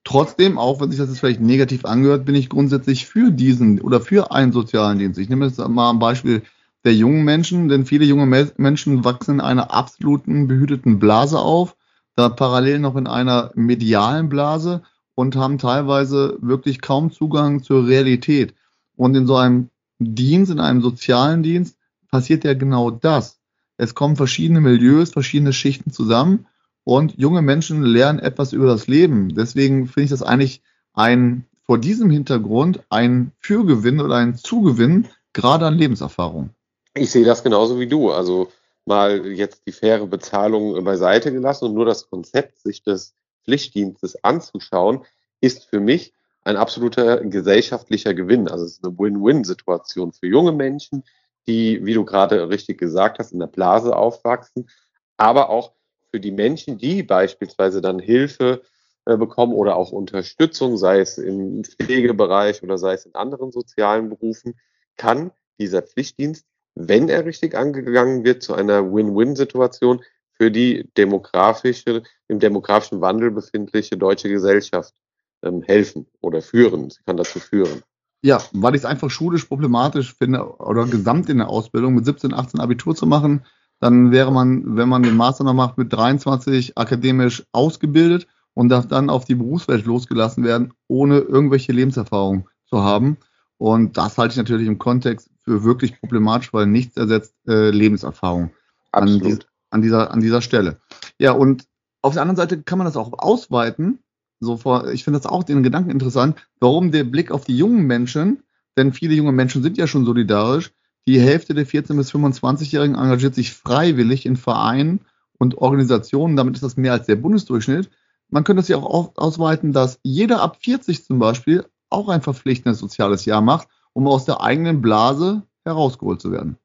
Trotzdem, 0.03 0.57
auch 0.57 0.81
wenn 0.81 0.89
sich 0.89 0.99
das 0.99 1.09
jetzt 1.09 1.19
vielleicht 1.19 1.39
negativ 1.39 1.85
angehört, 1.85 2.25
bin 2.25 2.35
ich 2.35 2.49
grundsätzlich 2.49 3.05
für 3.05 3.31
diesen 3.31 3.79
oder 3.79 4.01
für 4.01 4.31
einen 4.31 4.51
sozialen 4.51 4.99
Dienst. 4.99 5.19
Ich 5.19 5.29
nehme 5.29 5.45
jetzt 5.45 5.59
mal 5.59 5.89
ein 5.89 5.99
Beispiel 5.99 6.41
der 6.83 6.93
jungen 6.93 7.23
Menschen, 7.23 7.69
denn 7.69 7.85
viele 7.85 8.03
junge 8.03 8.25
Menschen 8.57 9.05
wachsen 9.05 9.35
in 9.35 9.41
einer 9.41 9.73
absoluten 9.73 10.47
behüteten 10.47 10.99
Blase 10.99 11.39
auf, 11.39 11.77
da 12.15 12.27
parallel 12.27 12.79
noch 12.79 12.97
in 12.97 13.07
einer 13.07 13.51
medialen 13.55 14.27
Blase 14.27 14.81
und 15.15 15.37
haben 15.37 15.57
teilweise 15.57 16.37
wirklich 16.41 16.81
kaum 16.81 17.11
Zugang 17.11 17.63
zur 17.63 17.87
Realität. 17.87 18.53
Und 18.97 19.15
in 19.15 19.25
so 19.25 19.37
einem 19.37 19.69
Dienst, 19.99 20.51
in 20.51 20.59
einem 20.59 20.81
sozialen 20.81 21.43
Dienst, 21.43 21.77
passiert 22.11 22.43
ja 22.43 22.53
genau 22.53 22.91
das. 22.91 23.39
Es 23.77 23.95
kommen 23.95 24.17
verschiedene 24.17 24.59
Milieus, 24.59 25.11
verschiedene 25.11 25.53
Schichten 25.53 25.91
zusammen 25.91 26.45
und 26.83 27.17
junge 27.17 27.41
Menschen 27.41 27.83
lernen 27.83 28.19
etwas 28.19 28.53
über 28.53 28.67
das 28.67 28.87
Leben. 28.87 29.33
Deswegen 29.35 29.87
finde 29.87 30.05
ich 30.05 30.09
das 30.09 30.23
eigentlich 30.23 30.61
ein, 30.93 31.45
vor 31.65 31.77
diesem 31.77 32.09
Hintergrund 32.09 32.83
ein 32.89 33.31
Fürgewinn 33.39 34.01
oder 34.01 34.15
ein 34.15 34.35
Zugewinn, 34.35 35.07
gerade 35.31 35.65
an 35.65 35.77
Lebenserfahrung. 35.77 36.49
Ich 36.93 37.11
sehe 37.11 37.25
das 37.25 37.43
genauso 37.43 37.79
wie 37.79 37.87
du. 37.87 38.11
Also 38.11 38.49
mal 38.85 39.25
jetzt 39.27 39.63
die 39.65 39.71
faire 39.71 40.05
Bezahlung 40.07 40.83
beiseite 40.83 41.31
gelassen 41.31 41.65
und 41.65 41.73
nur 41.73 41.85
das 41.85 42.09
Konzept, 42.09 42.61
sich 42.61 42.83
des 42.83 43.15
Pflichtdienstes 43.45 44.23
anzuschauen, 44.23 45.03
ist 45.41 45.65
für 45.65 45.79
mich 45.79 46.13
ein 46.43 46.57
absoluter 46.57 47.21
gesellschaftlicher 47.21 48.13
Gewinn. 48.13 48.47
Also 48.47 48.65
es 48.65 48.73
ist 48.73 48.85
eine 48.85 48.97
Win-Win-Situation 48.97 50.11
für 50.11 50.27
junge 50.27 50.51
Menschen, 50.51 51.03
die, 51.47 51.85
wie 51.85 51.93
du 51.93 52.05
gerade 52.05 52.49
richtig 52.49 52.77
gesagt 52.77 53.19
hast, 53.19 53.31
in 53.31 53.39
der 53.39 53.47
Blase 53.47 53.95
aufwachsen, 53.95 54.69
aber 55.17 55.49
auch 55.49 55.73
für 56.13 56.19
die 56.19 56.31
Menschen, 56.31 56.77
die 56.77 57.01
beispielsweise 57.01 57.81
dann 57.81 57.97
Hilfe 57.97 58.61
äh, 59.05 59.17
bekommen 59.17 59.53
oder 59.53 59.75
auch 59.75 59.91
Unterstützung, 59.91 60.77
sei 60.77 60.99
es 60.99 61.17
im 61.17 61.63
Pflegebereich 61.63 62.61
oder 62.61 62.77
sei 62.77 62.93
es 62.93 63.07
in 63.07 63.15
anderen 63.15 63.51
sozialen 63.51 64.09
Berufen, 64.09 64.53
kann 64.95 65.31
dieser 65.59 65.81
Pflichtdienst, 65.81 66.45
wenn 66.75 67.09
er 67.09 67.25
richtig 67.25 67.55
angegangen 67.55 68.23
wird, 68.23 68.43
zu 68.43 68.53
einer 68.53 68.93
Win-Win-Situation 68.93 70.03
für 70.33 70.51
die 70.51 70.87
demografische, 70.97 72.03
im 72.27 72.39
demografischen 72.39 73.01
Wandel 73.01 73.31
befindliche 73.31 73.97
deutsche 73.97 74.29
Gesellschaft 74.29 74.93
ähm, 75.41 75.63
helfen 75.63 76.05
oder 76.21 76.43
führen. 76.43 76.91
Sie 76.91 77.01
kann 77.05 77.17
dazu 77.17 77.39
führen. 77.39 77.81
Ja, 78.21 78.41
weil 78.53 78.75
ich 78.75 78.81
es 78.81 78.85
einfach 78.85 79.09
schulisch 79.09 79.45
problematisch 79.45 80.13
finde 80.13 80.57
oder 80.59 80.85
gesamt 80.85 81.29
in 81.29 81.39
der 81.39 81.49
Ausbildung 81.49 81.95
mit 81.95 82.05
17, 82.05 82.33
18 82.33 82.59
Abitur 82.59 82.95
zu 82.95 83.07
machen, 83.07 83.45
dann 83.79 84.11
wäre 84.11 84.31
man, 84.31 84.77
wenn 84.77 84.89
man 84.89 85.03
den 85.03 85.17
Master 85.17 85.43
noch 85.43 85.53
macht, 85.53 85.77
mit 85.77 85.91
23 85.91 86.77
akademisch 86.77 87.43
ausgebildet 87.51 88.27
und 88.53 88.69
darf 88.69 88.87
dann 88.87 89.09
auf 89.09 89.25
die 89.25 89.35
Berufswelt 89.35 89.85
losgelassen 89.85 90.43
werden, 90.43 90.73
ohne 90.87 91.19
irgendwelche 91.19 91.73
Lebenserfahrung 91.73 92.47
zu 92.65 92.83
haben. 92.83 93.17
Und 93.57 93.97
das 93.97 94.17
halte 94.17 94.33
ich 94.33 94.37
natürlich 94.37 94.67
im 94.67 94.77
Kontext 94.77 95.29
für 95.43 95.63
wirklich 95.63 95.99
problematisch, 95.99 96.53
weil 96.53 96.67
nichts 96.67 96.97
ersetzt 96.97 97.35
äh, 97.47 97.69
Lebenserfahrung 97.69 98.51
an, 98.91 99.19
die, 99.19 99.37
an, 99.69 99.81
dieser, 99.81 100.11
an 100.11 100.21
dieser 100.21 100.41
Stelle. 100.41 100.77
Ja, 101.19 101.31
und 101.31 101.65
auf 102.01 102.13
der 102.13 102.21
anderen 102.21 102.37
Seite 102.37 102.61
kann 102.61 102.77
man 102.77 102.85
das 102.85 102.97
auch 102.97 103.13
ausweiten. 103.17 103.99
So 104.39 104.57
vor, 104.57 104.89
ich 104.89 105.03
finde 105.03 105.19
das 105.19 105.31
auch 105.31 105.43
den 105.43 105.63
Gedanken 105.63 105.89
interessant, 105.89 106.37
warum 106.59 106.91
der 106.91 107.05
Blick 107.05 107.31
auf 107.31 107.45
die 107.45 107.57
jungen 107.57 107.85
Menschen, 107.85 108.43
denn 108.77 108.91
viele 108.91 109.13
junge 109.13 109.31
Menschen 109.31 109.63
sind 109.63 109.77
ja 109.77 109.87
schon 109.87 110.05
solidarisch, 110.05 110.72
die 111.07 111.19
Hälfte 111.19 111.53
der 111.53 111.67
14- 111.67 111.97
bis 111.97 112.11
25-Jährigen 112.11 112.95
engagiert 112.95 113.35
sich 113.35 113.53
freiwillig 113.53 114.25
in 114.25 114.37
Vereinen 114.37 115.01
und 115.37 115.57
Organisationen. 115.57 116.35
Damit 116.35 116.55
ist 116.55 116.63
das 116.63 116.77
mehr 116.77 116.93
als 116.93 117.05
der 117.05 117.17
Bundesdurchschnitt. 117.17 117.89
Man 118.29 118.43
könnte 118.43 118.61
es 118.61 118.67
ja 118.67 118.77
auch 118.77 119.11
ausweiten, 119.15 119.73
dass 119.73 119.99
jeder 120.03 120.41
ab 120.41 120.57
40 120.61 121.05
zum 121.05 121.19
Beispiel 121.19 121.65
auch 121.89 122.09
ein 122.09 122.21
verpflichtendes 122.21 122.79
soziales 122.79 123.25
Jahr 123.25 123.41
macht, 123.41 123.67
um 123.93 124.07
aus 124.07 124.25
der 124.25 124.41
eigenen 124.41 124.81
Blase 124.81 125.43
herausgeholt 125.63 126.21
zu 126.21 126.31
werden. 126.31 126.57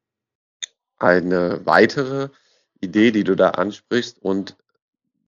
Eine 0.98 1.60
weitere 1.64 2.28
Idee, 2.80 3.10
die 3.10 3.24
du 3.24 3.36
da 3.36 3.50
ansprichst, 3.50 4.22
und 4.22 4.56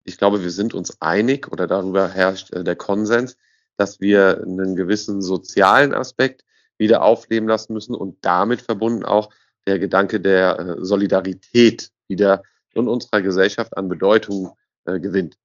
ich 0.03 0.17
glaube, 0.17 0.43
wir 0.43 0.51
sind 0.51 0.73
uns 0.73 1.01
einig 1.01 1.51
oder 1.51 1.67
darüber 1.67 2.07
herrscht 2.09 2.51
äh, 2.53 2.63
der 2.63 2.75
Konsens, 2.75 3.37
dass 3.77 3.99
wir 3.99 4.41
einen 4.41 4.75
gewissen 4.75 5.21
sozialen 5.21 5.93
Aspekt 5.93 6.43
wieder 6.77 7.03
aufleben 7.03 7.47
lassen 7.47 7.73
müssen 7.73 7.95
und 7.95 8.17
damit 8.21 8.61
verbunden 8.61 9.05
auch 9.05 9.29
der 9.67 9.79
Gedanke 9.79 10.19
der 10.19 10.59
äh, 10.59 10.75
Solidarität 10.79 11.91
wieder 12.07 12.43
in 12.73 12.87
unserer 12.87 13.21
Gesellschaft 13.21 13.75
an 13.77 13.89
Bedeutung 13.89 14.55
äh, 14.85 14.99
gewinnt. 14.99 15.37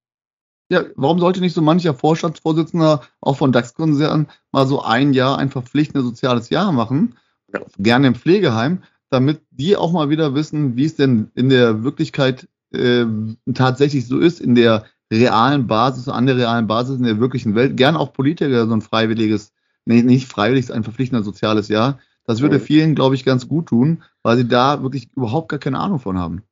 Ja, 0.69 0.85
warum 0.95 1.19
sollte 1.19 1.41
nicht 1.41 1.53
so 1.53 1.61
mancher 1.61 1.93
Vorstandsvorsitzender 1.93 3.01
auch 3.19 3.35
von 3.35 3.51
DAX-Konzernen 3.51 4.27
mal 4.51 4.67
so 4.67 4.81
ein 4.81 5.13
Jahr 5.13 5.37
ein 5.37 5.49
verpflichtendes 5.49 6.05
soziales 6.05 6.49
Jahr 6.49 6.71
machen? 6.71 7.17
Ja. 7.53 7.61
Gerne 7.77 8.07
im 8.07 8.15
Pflegeheim, 8.15 8.83
damit 9.09 9.41
die 9.49 9.75
auch 9.75 9.91
mal 9.91 10.09
wieder 10.09 10.33
wissen, 10.33 10.77
wie 10.77 10.85
es 10.85 10.95
denn 10.95 11.29
in 11.35 11.49
der 11.49 11.83
Wirklichkeit 11.83 12.47
äh, 12.73 13.05
tatsächlich 13.53 14.07
so 14.07 14.19
ist, 14.19 14.39
in 14.39 14.55
der 14.55 14.85
realen 15.11 15.67
Basis, 15.67 16.07
an 16.07 16.25
der 16.25 16.37
realen 16.37 16.67
Basis 16.67 16.97
in 16.97 17.03
der 17.03 17.19
wirklichen 17.19 17.53
Welt. 17.53 17.75
Gerne 17.75 17.99
auch 17.99 18.13
Politiker 18.13 18.65
so 18.65 18.73
ein 18.73 18.81
freiwilliges 18.81 19.51
nee, 19.85 20.01
nicht 20.01 20.27
freiwillig, 20.27 20.65
ist 20.65 20.71
ein 20.71 20.83
verpflichtender 20.83 21.23
soziales 21.23 21.67
Jahr. 21.67 21.99
Das 22.25 22.41
würde 22.41 22.59
vielen, 22.59 22.95
glaube 22.95 23.15
ich, 23.15 23.25
ganz 23.25 23.47
gut 23.47 23.67
tun, 23.67 24.03
weil 24.21 24.37
sie 24.37 24.47
da 24.47 24.83
wirklich 24.83 25.09
überhaupt 25.15 25.49
gar 25.49 25.59
keine 25.59 25.79
Ahnung 25.79 25.99
von 25.99 26.19
haben. 26.19 26.43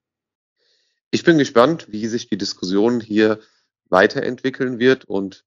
Ich 1.11 1.23
bin 1.23 1.37
gespannt, 1.37 1.87
wie 1.89 2.07
sich 2.07 2.27
die 2.27 2.37
Diskussion 2.37 3.01
hier 3.01 3.39
weiterentwickeln 3.89 4.79
wird 4.79 5.05
und 5.05 5.45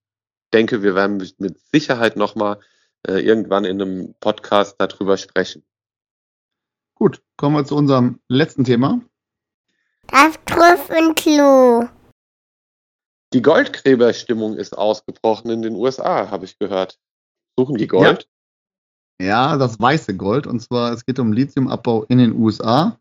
denke, 0.53 0.83
wir 0.83 0.95
werden 0.95 1.17
mit 1.39 1.59
Sicherheit 1.73 2.17
nochmal 2.17 2.61
äh, 3.07 3.21
irgendwann 3.21 3.65
in 3.65 3.81
einem 3.81 4.15
Podcast 4.21 4.77
darüber 4.79 5.17
sprechen. 5.17 5.65
Gut, 6.95 7.23
kommen 7.37 7.57
wir 7.57 7.65
zu 7.65 7.77
unserem 7.77 8.21
letzten 8.29 8.65
Thema. 8.65 9.01
Das 10.09 10.39
Trüffelklo. 10.45 11.89
Die 13.33 13.43
Goldgräberstimmung 13.43 14.57
ist 14.57 14.77
ausgebrochen 14.77 15.51
in 15.51 15.63
den 15.63 15.75
USA, 15.75 16.31
habe 16.31 16.45
ich 16.45 16.59
gehört. 16.59 16.99
Suchen 17.59 17.77
die 17.77 17.87
Gold? 17.87 18.29
Ja, 19.21 19.57
das 19.57 19.79
weiße 19.79 20.17
Gold. 20.17 20.47
Und 20.47 20.61
zwar, 20.61 20.93
es 20.93 21.07
geht 21.07 21.19
um 21.19 21.33
Lithiumabbau 21.33 22.05
in 22.05 22.19
den 22.19 22.33
USA. 22.33 22.99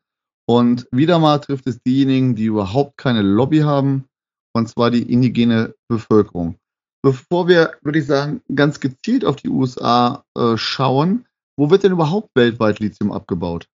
Und 0.47 0.87
wieder 0.91 1.19
mal 1.19 1.39
trifft 1.39 1.67
es 1.67 1.81
diejenigen, 1.81 2.35
die 2.35 2.45
überhaupt 2.45 2.97
keine 2.97 3.21
Lobby 3.21 3.59
haben, 3.59 4.05
und 4.53 4.67
zwar 4.67 4.91
die 4.91 5.11
indigene 5.11 5.75
Bevölkerung. 5.87 6.57
Bevor 7.03 7.47
wir, 7.47 7.77
würde 7.81 7.99
ich 7.99 8.05
sagen, 8.05 8.41
ganz 8.53 8.79
gezielt 8.79 9.25
auf 9.25 9.37
die 9.37 9.49
USA 9.49 10.23
äh, 10.37 10.57
schauen, 10.57 11.25
wo 11.57 11.69
wird 11.69 11.83
denn 11.83 11.93
überhaupt 11.93 12.29
weltweit 12.35 12.79
Lithium 12.79 13.11
abgebaut? 13.11 13.67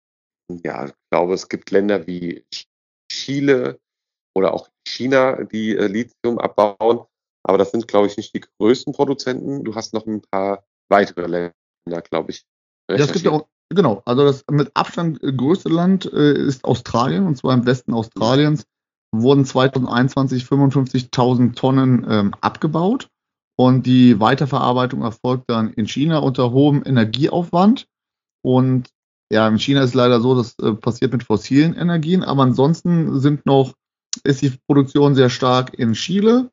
Ja, 0.64 0.87
ich 0.87 0.92
glaube, 1.11 1.35
es 1.35 1.49
gibt 1.49 1.71
Länder 1.71 2.06
wie 2.06 2.45
Chile 3.11 3.80
oder 4.35 4.52
auch 4.52 4.68
China, 4.87 5.42
die 5.45 5.76
äh, 5.76 5.87
Lithium 5.87 6.38
abbauen. 6.38 7.06
Aber 7.42 7.59
das 7.59 7.71
sind, 7.71 7.88
glaube 7.88 8.06
ich, 8.06 8.16
nicht 8.16 8.35
die 8.35 8.45
größten 8.59 8.92
Produzenten. 8.92 9.64
Du 9.64 9.75
hast 9.75 9.95
noch 9.95 10.06
ein 10.06 10.21
paar 10.21 10.66
weitere 10.88 11.26
Länder, 11.26 12.02
glaube 12.02 12.31
ich. 12.31 12.45
Ja, 12.90 12.97
es 12.97 13.12
gibt 13.12 13.25
ja 13.25 13.33
auch, 13.33 13.47
genau, 13.69 14.02
also 14.05 14.25
das 14.25 14.45
mit 14.50 14.71
Abstand 14.75 15.21
größte 15.21 15.69
Land 15.69 16.11
äh, 16.12 16.33
ist 16.35 16.64
Australien, 16.64 17.26
und 17.26 17.37
zwar 17.37 17.55
im 17.55 17.66
Westen 17.66 17.93
Australiens 17.93 18.64
wurden 19.12 19.45
2021 19.45 20.45
55.000 20.45 21.55
Tonnen 21.55 22.07
ähm, 22.09 22.35
abgebaut 22.40 23.09
und 23.57 23.87
die 23.87 24.21
Weiterverarbeitung 24.21 25.02
erfolgt 25.02 25.50
dann 25.50 25.73
in 25.73 25.87
China 25.88 26.19
unter 26.19 26.52
hohem 26.52 26.83
Energieaufwand. 26.85 27.87
Und 28.43 28.90
ja, 29.33 29.49
in 29.49 29.59
China 29.59 29.81
ist 29.81 29.90
es 29.90 29.95
leider 29.95 30.21
so, 30.21 30.35
das 30.37 30.59
äh, 30.59 30.75
passiert 30.75 31.12
mit 31.12 31.25
fossilen 31.25 31.75
Energien, 31.75 32.23
aber 32.23 32.43
ansonsten 32.43 33.19
sind 33.19 33.47
noch, 33.47 33.75
ist 34.25 34.43
die 34.43 34.52
Produktion 34.69 35.14
sehr 35.14 35.31
stark 35.31 35.75
in 35.75 35.95
Chile 35.95 36.50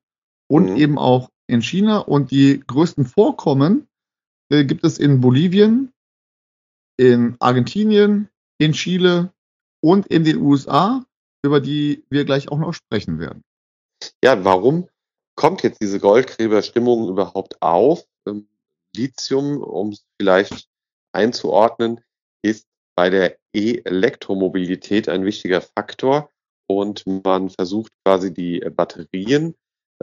und 0.47 0.71
mhm. 0.71 0.77
eben 0.77 0.97
auch 0.97 1.29
in 1.47 1.61
China. 1.61 1.99
Und 1.99 2.31
die 2.31 2.63
größten 2.65 3.05
Vorkommen 3.05 3.87
äh, 4.53 4.65
gibt 4.65 4.83
es 4.85 4.99
in 4.99 5.19
Bolivien, 5.19 5.91
in 6.97 7.35
Argentinien, 7.39 8.29
in 8.59 8.73
Chile 8.73 9.33
und 9.81 10.05
in 10.07 10.23
den 10.23 10.37
USA, 10.37 11.03
über 11.43 11.59
die 11.59 12.05
wir 12.09 12.23
gleich 12.23 12.49
auch 12.49 12.59
noch 12.59 12.73
sprechen 12.73 13.19
werden. 13.19 13.41
Ja, 14.23 14.45
warum 14.45 14.87
kommt 15.35 15.63
jetzt 15.63 15.81
diese 15.81 15.99
Goldgräberstimmung 15.99 17.09
überhaupt 17.09 17.61
auf? 17.61 18.05
Ähm, 18.27 18.47
Lithium, 18.95 19.57
um 19.61 19.89
es 19.89 20.05
vielleicht 20.21 20.69
einzuordnen, 21.13 22.01
ist 22.43 22.67
bei 22.95 23.09
der 23.09 23.37
E-Elektromobilität 23.55 25.09
ein 25.09 25.25
wichtiger 25.25 25.61
Faktor 25.61 26.29
und 26.67 27.03
man 27.07 27.49
versucht 27.49 27.91
quasi 28.05 28.31
die 28.31 28.59
Batterien 28.59 29.55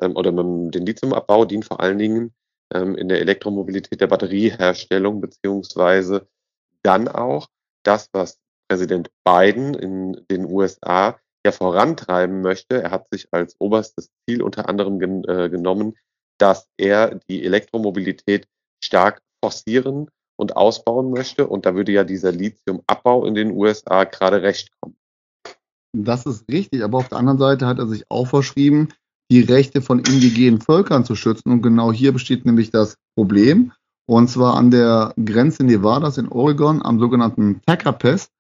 ähm, 0.03 0.17
oder 0.17 0.33
den 0.33 0.87
Lithiumabbau 0.87 1.45
dient 1.45 1.67
vor 1.67 1.81
allen 1.81 1.99
Dingen 1.99 2.35
ähm, 2.73 2.95
in 2.97 3.09
der 3.09 3.21
Elektromobilität 3.21 4.01
der 4.01 4.07
Batterieherstellung 4.07 5.21
beziehungsweise 5.21 6.29
dann 6.83 7.09
auch 7.09 7.49
das, 7.85 8.09
was 8.13 8.39
Präsident 8.69 9.11
Biden 9.25 9.75
in 9.75 10.25
den 10.31 10.45
USA 10.47 11.19
ja 11.45 11.53
vorantreiben 11.53 12.43
möchte. 12.43 12.83
Er 12.83 12.91
hat 12.91 13.07
sich 13.11 13.29
als 13.33 13.57
oberstes 13.59 14.11
Ziel 14.25 14.43
unter 14.43 14.69
anderem 14.69 14.99
gen 14.99 15.25
äh, 15.25 15.49
genommen, 15.49 15.97
dass 16.39 16.69
er 16.77 17.19
die 17.29 17.45
Elektromobilität 17.45 18.47
stark 18.83 19.21
forcieren 19.43 20.09
und 20.37 20.57
ausbauen 20.57 21.11
möchte. 21.11 21.47
Und 21.47 21.67
da 21.67 21.75
würde 21.75 21.93
ja 21.93 22.05
dieser 22.05 22.33
Lithiumabbau 22.33 23.27
in 23.27 23.35
den 23.35 23.51
USA 23.53 24.05
gerade 24.05 24.43
recht 24.43 24.71
kommen. 24.81 24.97
Das 25.93 26.25
ist 26.25 26.49
richtig, 26.51 26.85
aber 26.85 26.99
auf 26.99 27.09
der 27.09 27.19
anderen 27.19 27.39
Seite 27.39 27.67
hat 27.67 27.79
er 27.79 27.87
sich 27.87 28.05
auch 28.09 28.27
verschrieben, 28.27 28.89
die 29.31 29.41
Rechte 29.41 29.83
von 29.83 29.99
indigenen 29.99 30.61
Völkern 30.61 31.05
zu 31.05 31.15
schützen. 31.15 31.51
Und 31.53 31.63
genau 31.63 31.93
hier 31.93 32.13
besteht 32.13 32.45
nämlich 32.45 32.71
das 32.71 32.97
Problem. 33.17 33.73
Und 34.07 34.29
zwar 34.29 34.57
an 34.57 34.71
der 34.71 35.15
Grenze 35.25 35.63
Nevadas 35.63 36.19
in 36.19 36.29
Oregon 36.29 36.83
am 36.83 36.99
sogenannten 36.99 37.61
Thacker 37.67 37.93
Pass 37.93 38.31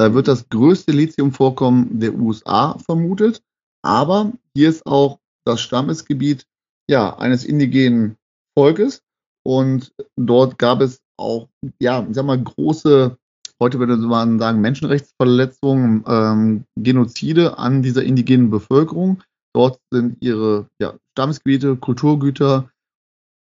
da 0.00 0.14
wird 0.14 0.28
das 0.28 0.48
größte 0.48 0.92
Lithiumvorkommen 0.92 2.00
der 2.00 2.14
USA 2.14 2.78
vermutet. 2.78 3.42
Aber 3.82 4.32
hier 4.54 4.70
ist 4.70 4.86
auch 4.86 5.18
das 5.44 5.60
Stammesgebiet 5.60 6.46
ja, 6.88 7.18
eines 7.18 7.44
indigenen 7.44 8.16
Volkes. 8.56 9.02
Und 9.44 9.92
dort 10.16 10.58
gab 10.58 10.80
es 10.80 11.02
auch, 11.18 11.48
ja, 11.82 12.06
ich 12.08 12.14
sag 12.14 12.24
mal, 12.24 12.42
große, 12.42 13.18
heute 13.60 13.78
würde 13.78 13.98
man 13.98 14.38
sagen, 14.38 14.62
Menschenrechtsverletzungen, 14.62 16.04
ähm, 16.06 16.64
Genozide 16.76 17.58
an 17.58 17.82
dieser 17.82 18.02
indigenen 18.02 18.48
Bevölkerung. 18.48 19.22
Dort 19.52 19.80
sind 19.90 20.18
ihre 20.20 20.68
ja, 20.80 20.94
Stammesgebiete, 21.12 21.76
Kulturgüter, 21.76 22.70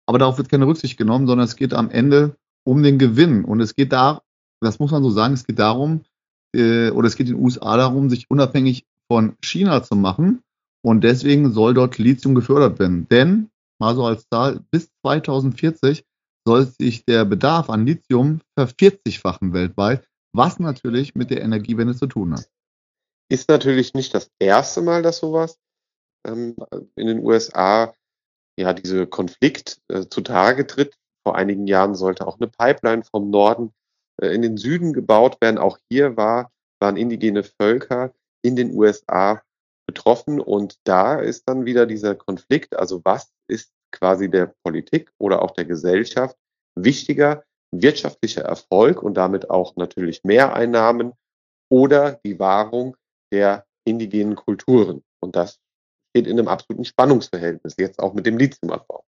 aber 0.06 0.18
darauf 0.18 0.38
wird 0.38 0.48
keine 0.48 0.66
Rücksicht 0.66 0.96
genommen, 0.96 1.26
sondern 1.26 1.46
es 1.46 1.56
geht 1.56 1.74
am 1.74 1.90
Ende 1.90 2.36
um 2.64 2.82
den 2.82 2.98
Gewinn. 2.98 3.44
Und 3.44 3.60
es 3.60 3.74
geht 3.74 3.92
da, 3.92 4.22
das 4.60 4.78
muss 4.78 4.90
man 4.90 5.02
so 5.02 5.10
sagen, 5.10 5.34
es 5.34 5.46
geht 5.46 5.58
darum, 5.58 6.02
äh, 6.54 6.90
oder 6.90 7.08
es 7.08 7.16
geht 7.16 7.28
in 7.28 7.34
den 7.34 7.44
USA 7.44 7.76
darum, 7.76 8.10
sich 8.10 8.30
unabhängig 8.30 8.84
von 9.08 9.36
China 9.42 9.82
zu 9.82 9.96
machen. 9.96 10.42
Und 10.82 11.02
deswegen 11.02 11.52
soll 11.52 11.74
dort 11.74 11.98
Lithium 11.98 12.34
gefördert 12.34 12.78
werden. 12.78 13.08
Denn, 13.08 13.50
mal 13.80 13.94
so 13.94 14.04
als 14.04 14.28
Zahl, 14.28 14.60
bis 14.70 14.90
2040 15.02 16.04
soll 16.46 16.66
sich 16.66 17.04
der 17.04 17.24
Bedarf 17.24 17.70
an 17.70 17.86
Lithium 17.86 18.40
vervierzigfachen 18.56 19.52
weltweit, 19.52 20.06
was 20.32 20.60
natürlich 20.60 21.14
mit 21.14 21.30
der 21.30 21.42
Energiewende 21.42 21.96
zu 21.96 22.06
tun 22.06 22.34
hat. 22.34 22.48
Ist 23.28 23.48
natürlich 23.48 23.94
nicht 23.94 24.14
das 24.14 24.30
erste 24.38 24.82
Mal, 24.82 25.02
dass 25.02 25.18
sowas 25.18 25.58
ähm, 26.26 26.56
in 26.96 27.06
den 27.06 27.24
USA 27.24 27.94
ja 28.58 28.72
diese 28.72 29.06
Konflikt 29.06 29.80
äh, 29.88 30.06
zutage 30.08 30.66
tritt. 30.66 30.96
Vor 31.24 31.36
einigen 31.36 31.66
Jahren 31.66 31.94
sollte 31.94 32.26
auch 32.26 32.38
eine 32.38 32.48
Pipeline 32.48 33.04
vom 33.04 33.30
Norden 33.30 33.72
äh, 34.20 34.28
in 34.28 34.42
den 34.42 34.56
Süden 34.56 34.92
gebaut 34.92 35.40
werden. 35.40 35.58
Auch 35.58 35.78
hier 35.90 36.16
war, 36.16 36.50
waren 36.80 36.96
indigene 36.96 37.42
Völker 37.42 38.12
in 38.42 38.56
den 38.56 38.72
USA 38.74 39.42
betroffen. 39.86 40.40
Und 40.40 40.76
da 40.84 41.20
ist 41.20 41.48
dann 41.48 41.64
wieder 41.64 41.86
dieser 41.86 42.14
Konflikt. 42.14 42.76
Also 42.76 43.00
was 43.04 43.32
ist 43.48 43.72
quasi 43.92 44.30
der 44.30 44.54
Politik 44.64 45.10
oder 45.18 45.42
auch 45.42 45.52
der 45.52 45.64
Gesellschaft 45.64 46.36
wichtiger? 46.74 47.44
Wirtschaftlicher 47.72 48.42
Erfolg 48.42 49.02
und 49.02 49.14
damit 49.14 49.50
auch 49.50 49.74
natürlich 49.76 50.22
Mehreinnahmen 50.22 51.12
oder 51.68 52.20
die 52.24 52.38
Wahrung 52.38 52.96
der 53.32 53.66
indigenen 53.84 54.36
Kulturen. 54.36 55.02
Und 55.20 55.36
das 55.36 55.58
steht 56.16 56.26
in 56.26 56.38
einem 56.38 56.48
absoluten 56.48 56.84
Spannungsverhältnis, 56.84 57.74
jetzt 57.78 57.98
auch 57.98 58.14
mit 58.14 58.24
dem 58.24 58.38
Lithiumabbau. 58.38 59.04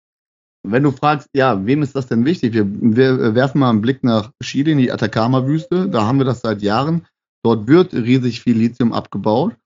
Wenn 0.65 0.83
du 0.83 0.91
fragst, 0.91 1.27
ja, 1.33 1.65
wem 1.65 1.81
ist 1.81 1.95
das 1.95 2.07
denn 2.07 2.23
wichtig? 2.23 2.53
Wir, 2.53 2.65
wir 2.65 3.35
werfen 3.35 3.59
mal 3.59 3.69
einen 3.69 3.81
Blick 3.81 4.03
nach 4.03 4.31
Chile 4.41 4.71
in 4.71 4.77
die 4.77 4.91
Atacama-Wüste. 4.91 5.89
Da 5.89 6.07
haben 6.07 6.19
wir 6.19 6.25
das 6.25 6.39
seit 6.39 6.61
Jahren. 6.61 7.05
Dort 7.43 7.67
wird 7.67 7.93
riesig 7.93 8.39
viel 8.39 8.57
Lithium 8.57 8.93
abgebaut. 8.93 9.57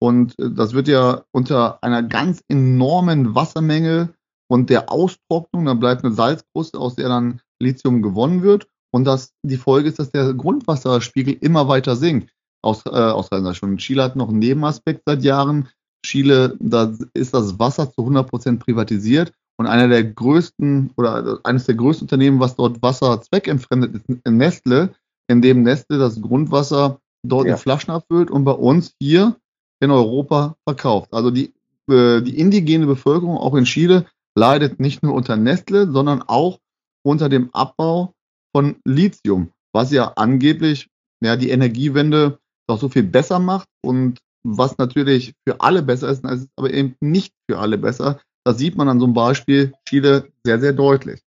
Und 0.00 0.38
äh, 0.38 0.50
das 0.50 0.72
wird 0.72 0.86
ja 0.86 1.24
unter 1.32 1.82
einer 1.82 2.04
ganz 2.04 2.44
enormen 2.46 3.34
Wassermenge 3.34 4.14
und 4.48 4.70
der 4.70 4.92
Austrocknung, 4.92 5.64
dann 5.64 5.80
bleibt 5.80 6.04
eine 6.04 6.14
Salzkruste, 6.14 6.78
aus 6.78 6.94
der 6.94 7.08
dann 7.08 7.40
Lithium 7.60 8.02
gewonnen 8.02 8.42
wird. 8.42 8.68
Und 8.92 9.04
das, 9.04 9.32
die 9.42 9.56
Folge 9.56 9.88
ist, 9.88 9.98
dass 9.98 10.12
der 10.12 10.32
Grundwasserspiegel 10.34 11.34
immer 11.40 11.66
weiter 11.66 11.96
sinkt. 11.96 12.30
Aus, 12.62 12.86
äh, 12.86 12.90
Australien 12.90 13.54
schon. 13.56 13.78
Chile 13.78 14.04
hat 14.04 14.14
noch 14.14 14.28
einen 14.28 14.38
Nebenaspekt 14.38 15.02
seit 15.04 15.24
Jahren. 15.24 15.68
Chile, 16.04 16.56
da 16.60 16.92
ist 17.14 17.34
das 17.34 17.58
Wasser 17.58 17.90
zu 17.90 18.02
100 18.02 18.28
Prozent 18.28 18.60
privatisiert 18.60 19.32
und 19.56 19.66
einer 19.66 19.88
der 19.88 20.04
größten 20.04 20.90
oder 20.96 21.40
eines 21.44 21.64
der 21.64 21.74
größten 21.74 22.04
Unternehmen, 22.04 22.40
was 22.40 22.56
dort 22.56 22.82
Wasser 22.82 23.20
zweckentfremdet, 23.20 23.94
ist 23.94 24.26
Nestle, 24.28 24.94
in 25.28 25.42
dem 25.42 25.62
Nestle 25.62 25.98
das 25.98 26.20
Grundwasser 26.20 27.00
dort 27.24 27.46
ja. 27.46 27.54
in 27.54 27.58
Flaschen 27.58 27.92
abfüllt 27.92 28.30
und 28.30 28.44
bei 28.44 28.52
uns 28.52 28.94
hier 29.00 29.36
in 29.80 29.90
Europa 29.90 30.56
verkauft. 30.66 31.12
Also 31.12 31.30
die, 31.30 31.52
äh, 31.90 32.20
die 32.20 32.38
indigene 32.38 32.86
Bevölkerung, 32.86 33.36
auch 33.36 33.54
in 33.54 33.64
Chile, 33.64 34.06
leidet 34.34 34.80
nicht 34.80 35.02
nur 35.02 35.14
unter 35.14 35.36
Nestle, 35.36 35.90
sondern 35.90 36.22
auch 36.22 36.58
unter 37.02 37.28
dem 37.28 37.50
Abbau 37.52 38.14
von 38.54 38.76
Lithium, 38.84 39.50
was 39.72 39.90
ja 39.90 40.12
angeblich 40.16 40.88
ja, 41.20 41.36
die 41.36 41.50
Energiewende 41.50 42.38
doch 42.66 42.80
so 42.80 42.88
viel 42.88 43.02
besser 43.02 43.38
macht 43.38 43.68
und 43.82 44.18
was 44.44 44.78
natürlich 44.78 45.34
für 45.46 45.60
alle 45.60 45.82
besser 45.82 46.08
ist, 46.08 46.24
ist 46.24 46.48
aber 46.56 46.72
eben 46.72 46.96
nicht 47.00 47.34
für 47.50 47.58
alle 47.58 47.78
besser, 47.78 48.20
das 48.44 48.58
sieht 48.58 48.76
man 48.76 48.88
an 48.88 49.00
so 49.00 49.06
einem 49.06 49.14
Beispiel 49.14 49.72
Chile 49.88 50.30
sehr, 50.44 50.60
sehr 50.60 50.72
deutlich. 50.72 51.20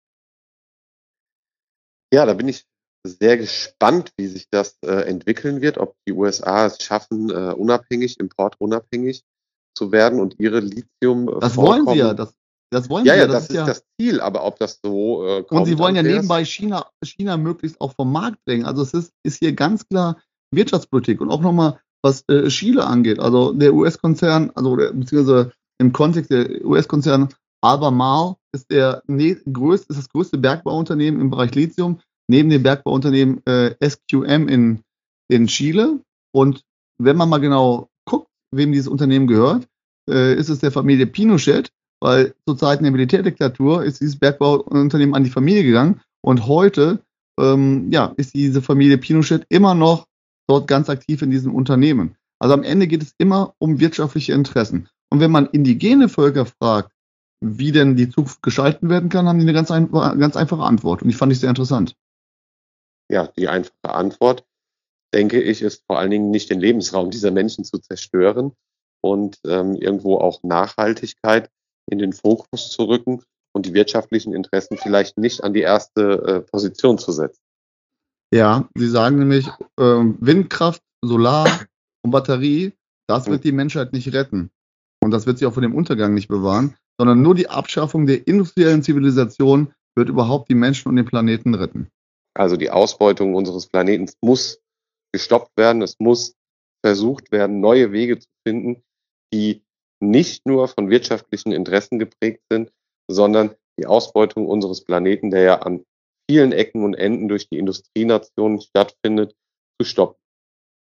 Ja, 2.13 2.27
da 2.27 2.35
bin 2.35 2.49
ich 2.49 2.65
sehr 3.05 3.37
gespannt, 3.37 4.13
wie 4.17 4.27
sich 4.27 4.49
das 4.51 4.79
äh, 4.83 5.09
entwickeln 5.09 5.61
wird, 5.61 5.79
ob 5.79 5.97
die 6.07 6.13
USA 6.13 6.67
es 6.67 6.83
schaffen, 6.83 7.31
äh, 7.31 7.53
unabhängig, 7.53 8.21
importunabhängig 8.21 9.25
zu 9.77 9.93
werden 9.93 10.21
und 10.21 10.39
ihre 10.39 10.61
Lithium. 10.61 11.29
Äh, 11.29 11.41
das 11.41 11.57
wollen 11.57 11.87
sie 11.87 11.99
ja. 11.99 12.15
Das, 12.15 12.35
das 12.71 12.91
wollen 12.91 13.07
ja, 13.07 13.15
sie 13.15 13.21
ja, 13.21 13.27
das, 13.27 13.35
das 13.35 13.49
ist 13.49 13.55
ja 13.55 13.67
das 13.67 13.85
Ziel, 13.99 14.21
aber 14.21 14.45
ob 14.45 14.59
das 14.59 14.81
so 14.83 15.27
äh, 15.27 15.43
kommt. 15.45 15.61
Und 15.61 15.67
sie 15.67 15.79
wollen 15.79 15.97
ja 15.97 16.03
nebenbei 16.03 16.45
China, 16.45 16.91
China 17.03 17.37
möglichst 17.37 17.81
auch 17.81 17.95
vom 17.95 18.13
Markt 18.13 18.45
bringen. 18.45 18.67
Also 18.67 18.83
es 18.83 18.93
ist, 18.93 19.13
ist 19.23 19.39
hier 19.39 19.53
ganz 19.53 19.87
klar 19.89 20.21
Wirtschaftspolitik. 20.53 21.21
Und 21.21 21.31
auch 21.31 21.41
nochmal, 21.41 21.81
was 22.07 22.25
äh, 22.29 22.49
Chile 22.49 22.87
angeht. 22.87 23.19
Also 23.19 23.53
der 23.53 23.75
US-Konzern, 23.75 24.53
also 24.55 24.77
beziehungsweise 24.77 25.53
im 25.79 25.93
Kontext 25.93 26.31
der 26.31 26.65
US-Konzern 26.65 27.29
Albemarle 27.61 28.37
ist 28.53 28.71
der 28.71 29.03
ne 29.09 29.37
größte, 29.53 29.89
ist 29.91 29.99
das 29.99 30.09
größte 30.09 30.39
Bergbauunternehmen 30.39 31.21
im 31.21 31.31
Bereich 31.31 31.55
Lithium, 31.55 31.99
neben 32.29 32.49
dem 32.49 32.63
Bergbauunternehmen 32.63 33.45
äh, 33.47 33.75
SQM 33.83 34.49
in, 34.49 34.83
in 35.29 35.49
Chile. 35.49 36.01
Und 36.33 36.63
wenn 36.99 37.17
man 37.17 37.29
mal 37.29 37.39
genau 37.39 37.89
guckt, 38.09 38.29
wem 38.53 38.73
dieses 38.73 38.89
Unternehmen 38.89 39.27
gehört, 39.27 39.67
äh, 40.09 40.35
ist 40.35 40.49
es 40.49 40.61
der 40.61 40.71
Familie 40.71 41.07
Pinochet, 41.07 41.73
weil 42.01 42.35
zur 42.47 42.57
Zeiten 42.57 42.85
der 42.85 42.93
Militärdiktatur 42.93 43.83
ist 43.83 44.01
dieses 44.01 44.19
Bergbauunternehmen 44.19 45.15
an 45.15 45.25
die 45.25 45.31
Familie 45.31 45.65
gegangen 45.65 46.01
und 46.23 46.47
heute 46.47 47.01
ähm, 47.39 47.91
ja, 47.91 48.15
ist 48.17 48.35
diese 48.35 48.63
Familie 48.63 48.99
Pinochet 48.99 49.45
immer 49.49 49.75
noch 49.75 50.07
dort 50.47 50.69
ganz 50.69 50.89
aktiv 50.89 51.23
in 51.23 51.31
diesem 51.31 51.55
Unternehmen. 51.55 52.17
Also 52.39 52.55
am 52.55 52.63
Ende 52.63 52.87
geht 52.87 53.03
es 53.03 53.15
immer 53.19 53.55
um 53.59 53.81
wirtschaftliche 53.81 54.33
Interessen. 54.33 54.89
Und 55.11 55.21
wenn 55.21 55.31
man 55.31 55.47
indigene 55.47 56.09
Völker 56.09 56.47
fragt, 56.47 56.93
wie 57.41 57.73
denn 57.73 57.97
die 57.97 58.09
Zukunft 58.09 58.43
gestalten 58.43 58.89
werden 58.89 59.09
kann, 59.09 59.29
haben 59.29 59.39
die 59.39 59.45
eine 59.45 59.53
ganz, 59.53 59.71
ein, 59.71 59.91
ganz 59.91 60.37
einfache 60.37 60.63
Antwort. 60.63 61.03
Und 61.03 61.09
ich 61.09 61.17
fand 61.17 61.33
ich 61.33 61.41
sehr 61.41 61.51
interessant. 61.51 61.95
Ja, 63.11 63.29
die 63.39 63.49
einfache 63.49 63.75
Antwort, 63.85 64.45
denke 65.15 65.41
ich, 65.41 65.63
ist 65.63 65.85
vor 65.87 65.99
allen 65.99 66.11
Dingen 66.11 66.31
nicht 66.31 66.51
den 66.51 66.61
Lebensraum 66.61 67.11
dieser 67.11 67.31
Menschen 67.31 67.65
zu 67.65 67.79
zerstören 67.79 68.53
und 69.01 69.39
ähm, 69.47 69.77
irgendwo 69.77 70.19
auch 70.19 70.43
Nachhaltigkeit 70.43 71.51
in 71.89 71.99
den 71.99 72.13
Fokus 72.13 72.71
zu 72.71 72.85
rücken 72.85 73.23
und 73.53 73.67
die 73.67 73.75
wirtschaftlichen 73.75 74.35
Interessen 74.35 74.77
vielleicht 74.77 75.19
nicht 75.19 75.45
an 75.45 75.55
die 75.55 75.61
erste 75.61 76.03
äh, 76.03 76.41
Position 76.41 76.99
zu 76.99 77.13
setzen. 77.13 77.41
Ja, 78.33 78.69
Sie 78.75 78.89
sagen 78.89 79.19
nämlich, 79.19 79.47
äh, 79.79 79.83
Windkraft, 80.21 80.83
Solar 81.03 81.47
und 82.03 82.11
Batterie, 82.11 82.73
das 83.09 83.29
wird 83.29 83.45
die 83.45 83.53
Menschheit 83.53 83.93
nicht 83.93 84.13
retten. 84.13 84.51
Und 85.03 85.13
das 85.13 85.27
wird 85.27 85.39
sie 85.39 85.47
auch 85.47 85.53
vor 85.53 85.63
dem 85.63 85.75
Untergang 85.75 86.15
nicht 86.15 86.29
bewahren, 86.29 86.77
sondern 86.99 87.23
nur 87.23 87.35
die 87.35 87.49
Abschaffung 87.49 88.07
der 88.07 88.27
industriellen 88.27 88.83
Zivilisation 88.83 89.73
wird 89.95 90.09
überhaupt 90.09 90.51
die 90.51 90.55
Menschen 90.55 90.89
und 90.89 90.97
den 90.97 91.05
Planeten 91.05 91.55
retten. 91.55 91.89
Also 92.35 92.57
die 92.57 92.71
Ausbeutung 92.71 93.35
unseres 93.35 93.67
Planeten 93.67 94.11
muss 94.21 94.61
gestoppt 95.13 95.57
werden. 95.57 95.83
Es 95.83 95.97
muss 95.99 96.35
versucht 96.85 97.33
werden, 97.33 97.61
neue 97.61 97.93
Wege 97.93 98.19
zu 98.19 98.29
finden, 98.47 98.83
die 99.33 99.63
nicht 100.01 100.47
nur 100.47 100.69
von 100.69 100.91
wirtschaftlichen 100.91 101.53
Interessen 101.53 101.99
geprägt 101.99 102.43
sind, 102.51 102.71
sondern 103.11 103.55
die 103.79 103.87
Ausbeutung 103.87 104.47
unseres 104.47 104.85
Planeten, 104.85 105.31
der 105.31 105.43
ja 105.43 105.63
an 105.63 105.85
vielen 106.31 106.53
Ecken 106.53 106.85
und 106.85 106.95
Enden 106.95 107.29
durch 107.29 107.49
die 107.49 107.59
Industrienationen 107.59 108.61
stattfindet, 108.61 109.35
zu 109.81 109.87
stoppen. 109.87 110.19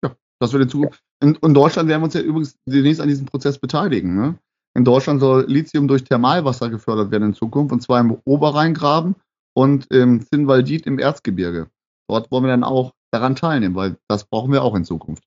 Ja, 0.04 0.16
das 0.40 0.52
wird 0.52 0.64
in 0.64 0.68
Zukunft. 0.68 1.02
In, 1.22 1.34
in 1.36 1.54
Deutschland 1.54 1.88
werden 1.88 2.00
wir 2.00 2.06
uns 2.06 2.14
ja 2.14 2.20
übrigens 2.20 2.56
demnächst 2.66 3.00
an 3.00 3.08
diesem 3.08 3.26
Prozess 3.26 3.58
beteiligen. 3.58 4.16
Ne? 4.16 4.38
In 4.74 4.84
Deutschland 4.84 5.20
soll 5.20 5.44
Lithium 5.46 5.86
durch 5.88 6.04
Thermalwasser 6.04 6.70
gefördert 6.70 7.10
werden 7.10 7.28
in 7.28 7.34
Zukunft, 7.34 7.72
und 7.72 7.80
zwar 7.80 8.00
im 8.00 8.18
Oberrheingraben 8.24 9.16
und 9.54 9.90
im 9.90 10.24
Zinnwaldit 10.26 10.86
im 10.86 10.98
Erzgebirge. 10.98 11.70
Dort 12.08 12.30
wollen 12.30 12.44
wir 12.44 12.50
dann 12.50 12.64
auch 12.64 12.92
daran 13.12 13.36
teilnehmen, 13.36 13.74
weil 13.74 13.96
das 14.08 14.24
brauchen 14.24 14.52
wir 14.52 14.62
auch 14.62 14.74
in 14.74 14.84
Zukunft. 14.84 15.24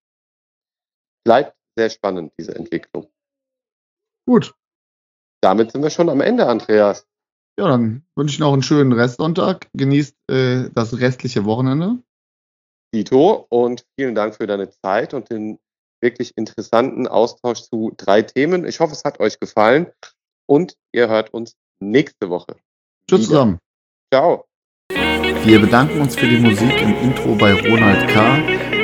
Bleibt 1.24 1.56
sehr 1.78 1.90
spannend, 1.90 2.34
diese 2.40 2.56
Entwicklung. 2.56 3.08
Gut. 4.28 4.56
Damit 5.42 5.72
sind 5.72 5.84
wir 5.84 5.90
schon 5.92 6.10
am 6.10 6.22
Ende, 6.22 6.48
Andreas. 6.48 7.08
Ja, 7.58 7.68
dann 7.70 8.04
wünsche 8.16 8.34
ich 8.34 8.40
noch 8.40 8.54
einen 8.54 8.64
schönen 8.64 8.92
Restsonntag. 8.92 9.68
Genießt 9.74 10.16
äh, 10.30 10.70
das 10.74 11.00
restliche 11.00 11.46
Wochenende. 11.46 12.00
Dito 12.94 13.46
und 13.50 13.86
vielen 13.98 14.16
Dank 14.16 14.36
für 14.36 14.48
deine 14.48 14.70
Zeit 14.70 15.14
und 15.14 15.30
den 15.30 15.60
wirklich 16.02 16.34
interessanten 16.36 17.08
Austausch 17.08 17.62
zu 17.62 17.94
drei 17.98 18.22
Themen. 18.22 18.66
Ich 18.66 18.80
hoffe, 18.80 18.94
es 18.94 19.04
hat 19.04 19.20
euch 19.20 19.40
gefallen 19.40 19.88
und 20.48 20.76
ihr 20.94 21.08
hört 21.08 21.34
uns 21.34 21.56
nächste 21.82 22.30
Woche. 22.30 22.56
Tschüss 23.10 23.28
zusammen. 23.28 23.60
Ciao. 24.14 24.46
Wir 25.44 25.60
bedanken 25.60 26.02
uns 26.02 26.16
für 26.16 26.28
die 26.28 26.40
Musik 26.40 26.82
im 26.82 26.96
Intro 27.02 27.36
bei 27.36 27.54
Ronald 27.54 28.10
K. 28.10 28.38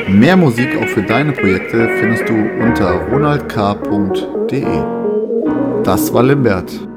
Mehr 0.08 0.38
Musik 0.38 0.76
auch 0.78 0.88
für 0.88 1.04
deine 1.04 1.32
Projekte 1.32 1.90
findest 2.00 2.28
du 2.30 2.34
unter 2.34 3.08
ronaldk.de. 3.08 4.64
Das 5.84 6.14
war 6.14 6.24
Limbert. 6.24 6.91